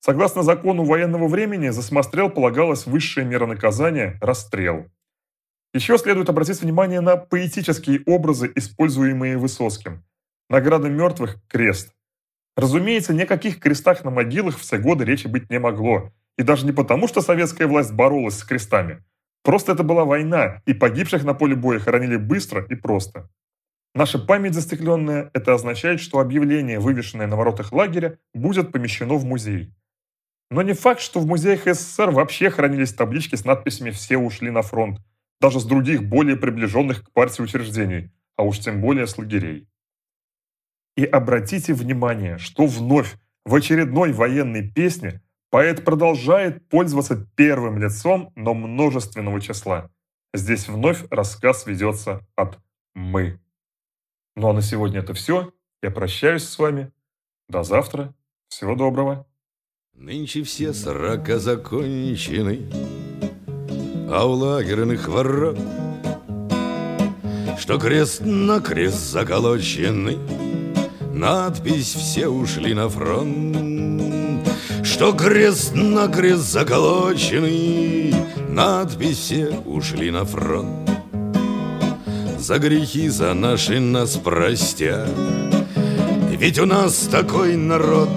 Согласно 0.00 0.42
закону 0.42 0.84
военного 0.84 1.26
времени, 1.26 1.70
за 1.70 1.82
самострел 1.82 2.30
полагалась 2.30 2.86
высшая 2.86 3.24
мера 3.24 3.46
наказания– 3.46 4.18
расстрел. 4.20 4.86
Еще 5.74 5.98
следует 5.98 6.30
обратить 6.30 6.62
внимание 6.62 7.00
на 7.00 7.16
поэтические 7.16 8.02
образы, 8.06 8.50
используемые 8.54 9.36
Высоцким. 9.36 10.04
Награда 10.48 10.88
мертвых– 10.88 11.36
крест. 11.48 11.92
Разумеется, 12.56 13.12
ни 13.12 13.22
о 13.22 13.26
каких 13.26 13.60
крестах 13.60 14.02
на 14.02 14.10
могилах 14.10 14.58
все 14.58 14.78
годы 14.78 15.04
речи 15.04 15.26
быть 15.26 15.50
не 15.50 15.58
могло. 15.58 16.10
И 16.38 16.42
даже 16.42 16.64
не 16.64 16.72
потому, 16.72 17.06
что 17.06 17.20
советская 17.20 17.68
власть 17.68 17.92
боролась 17.92 18.38
с 18.38 18.44
крестами. 18.44 19.04
Просто 19.44 19.72
это 19.72 19.82
была 19.82 20.04
война, 20.04 20.62
и 20.66 20.72
погибших 20.72 21.22
на 21.24 21.34
поле 21.34 21.54
боя 21.54 21.78
хоронили 21.78 22.16
быстро 22.16 22.64
и 22.64 22.74
просто. 22.74 23.28
Наша 23.94 24.18
память 24.18 24.54
застекленная– 24.54 25.30
это 25.34 25.54
означает, 25.54 26.00
что 26.00 26.18
объявление, 26.18 26.80
вывешенное 26.80 27.26
на 27.26 27.36
воротах 27.36 27.72
лагеря, 27.72 28.18
будет 28.32 28.72
помещено 28.72 29.14
в 29.14 29.24
музей. 29.24 29.74
Но 30.50 30.62
не 30.62 30.72
факт, 30.72 31.00
что 31.00 31.20
в 31.20 31.26
музеях 31.26 31.64
СССР 31.66 32.10
вообще 32.10 32.50
хранились 32.50 32.94
таблички 32.94 33.34
с 33.34 33.44
надписями 33.44 33.90
«Все 33.90 34.16
ушли 34.16 34.50
на 34.50 34.62
фронт», 34.62 35.00
даже 35.40 35.60
с 35.60 35.64
других 35.64 36.08
более 36.08 36.36
приближенных 36.36 37.04
к 37.04 37.12
партии 37.12 37.42
учреждений, 37.42 38.10
а 38.36 38.44
уж 38.44 38.58
тем 38.58 38.80
более 38.80 39.06
с 39.06 39.18
лагерей. 39.18 39.68
И 40.96 41.04
обратите 41.04 41.74
внимание, 41.74 42.38
что 42.38 42.66
вновь 42.66 43.16
в 43.44 43.54
очередной 43.54 44.12
военной 44.12 44.68
песне 44.68 45.22
поэт 45.50 45.84
продолжает 45.84 46.68
пользоваться 46.68 47.26
первым 47.36 47.78
лицом, 47.78 48.32
но 48.34 48.52
множественного 48.54 49.40
числа. 49.40 49.90
Здесь 50.34 50.68
вновь 50.68 51.04
рассказ 51.10 51.66
ведется 51.66 52.26
от 52.36 52.58
«мы». 52.94 53.40
Ну 54.36 54.48
а 54.48 54.52
на 54.52 54.62
сегодня 54.62 55.00
это 55.00 55.14
все. 55.14 55.52
Я 55.82 55.90
прощаюсь 55.90 56.44
с 56.44 56.58
вами. 56.58 56.92
До 57.48 57.62
завтра. 57.62 58.14
Всего 58.48 58.74
доброго. 58.74 59.26
Нынче 59.94 60.42
все 60.42 60.72
сорока 60.72 61.38
закончены, 61.38 62.70
а 64.10 64.24
у 64.24 64.32
лагерных 64.32 65.08
ворот, 65.08 65.58
Что 67.58 67.78
крест 67.78 68.22
на 68.24 68.60
крест 68.60 69.12
заколочены, 69.12 70.18
Надпись 71.12 71.94
«Все 71.94 72.28
ушли 72.28 72.74
на 72.74 72.88
фронт», 72.88 74.48
Что 74.82 75.12
крест 75.12 75.74
на 75.74 76.08
крест 76.08 76.50
заколочены, 76.50 78.14
Надпись 78.48 79.18
«Все 79.18 79.50
ушли 79.66 80.10
на 80.10 80.24
фронт». 80.24 80.88
За 82.38 82.58
грехи 82.58 83.08
за 83.08 83.34
наши 83.34 83.78
нас 83.78 84.16
простят, 84.16 85.10
Ведь 86.30 86.58
у 86.58 86.66
нас 86.66 87.08
такой 87.10 87.56
народ, 87.56 88.08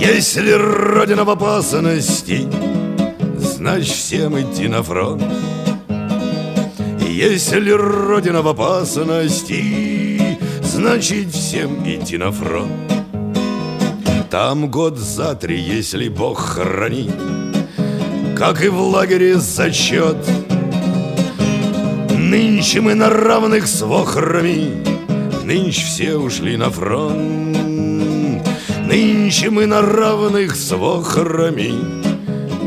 Если 0.00 0.52
Родина 0.52 1.24
в 1.24 1.30
опасности— 1.30 2.48
значит 3.62 3.94
всем 3.94 4.40
идти 4.40 4.66
на 4.66 4.82
фронт. 4.82 5.22
Если 7.08 7.70
Родина 7.70 8.42
в 8.42 8.48
опасности, 8.48 10.36
значит 10.64 11.30
всем 11.30 11.84
идти 11.84 12.18
на 12.18 12.32
фронт. 12.32 12.72
Там 14.30 14.68
год 14.68 14.98
за 14.98 15.36
три, 15.36 15.60
если 15.60 16.08
Бог 16.08 16.40
хранит, 16.40 17.14
как 18.36 18.64
и 18.64 18.68
в 18.68 18.80
лагере 18.80 19.36
зачет. 19.36 20.16
Нынче 22.18 22.80
мы 22.80 22.96
на 22.96 23.10
равных 23.10 23.68
с 23.68 23.80
вохрами, 23.82 24.82
нынче 25.44 25.84
все 25.86 26.16
ушли 26.16 26.56
на 26.56 26.68
фронт. 26.68 27.56
Нынче 28.88 29.50
мы 29.50 29.66
на 29.66 29.82
равных 29.82 30.56
с 30.56 30.72
вохрами, 30.72 32.01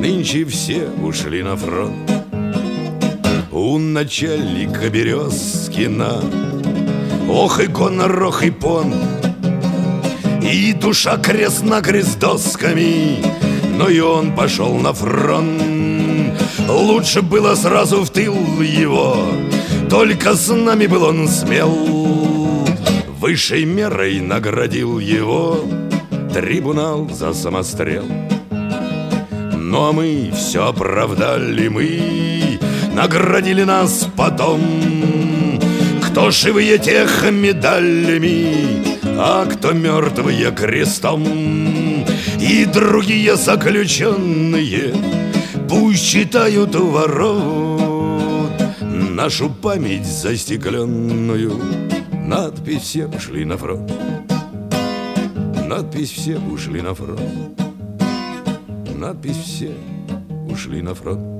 Нынче 0.05 0.45
все 0.45 0.87
ушли 1.03 1.41
на 1.41 1.57
фронт. 1.57 2.11
У 3.51 3.79
начальника 3.79 4.87
Березкина 4.87 6.21
Ох 7.27 7.59
и 7.59 7.65
гонор, 7.65 8.23
ох 8.23 8.43
и 8.43 8.51
пон. 8.51 8.93
И 10.43 10.73
душа 10.73 11.17
крест 11.17 11.63
на 11.63 11.81
крест 11.81 12.19
досками 12.19 13.17
Но 13.79 13.89
и 13.89 13.99
он 13.99 14.35
пошел 14.35 14.75
на 14.75 14.93
фронт. 14.93 16.39
Лучше 16.69 17.23
было 17.23 17.55
сразу 17.55 18.03
в 18.03 18.11
тыл 18.11 18.61
его 18.61 19.17
Только 19.89 20.35
с 20.35 20.53
нами 20.53 20.85
был 20.85 21.03
он 21.03 21.27
смел. 21.27 21.73
Высшей 23.19 23.65
мерой 23.65 24.19
наградил 24.19 24.99
его 24.99 25.65
Трибунал 26.31 27.09
за 27.09 27.33
самострел 27.33 28.24
ну 29.75 29.89
а 29.89 29.91
мы 29.91 30.31
все 30.33 30.69
оправдали 30.69 31.67
мы 31.67 32.59
Наградили 32.93 33.63
нас 33.63 34.07
потом. 34.15 34.61
Кто 36.01 36.31
живые 36.31 36.77
тех 36.77 37.29
медалями 37.29 38.97
А 39.17 39.45
кто 39.45 39.73
мертвые 39.73 40.51
крестом. 40.51 41.25
И 42.39 42.63
другие 42.63 43.35
заключенные 43.35 44.93
Пусть 45.67 46.07
читают 46.09 46.73
у 46.77 46.87
ворот 46.87 48.53
Нашу 48.79 49.49
память 49.49 50.05
застекленную. 50.05 51.61
Надпись 52.13 52.83
«Все 52.83 53.07
ушли 53.07 53.43
на 53.43 53.57
фронт» 53.57 53.91
Надпись 55.67 56.11
«Все 56.11 56.37
ушли 56.37 56.81
на 56.81 56.95
фронт» 56.95 57.64
надпись 59.05 59.37
«Все 59.37 59.71
ушли 60.49 60.81
на 60.81 60.95
фронт». 60.95 61.34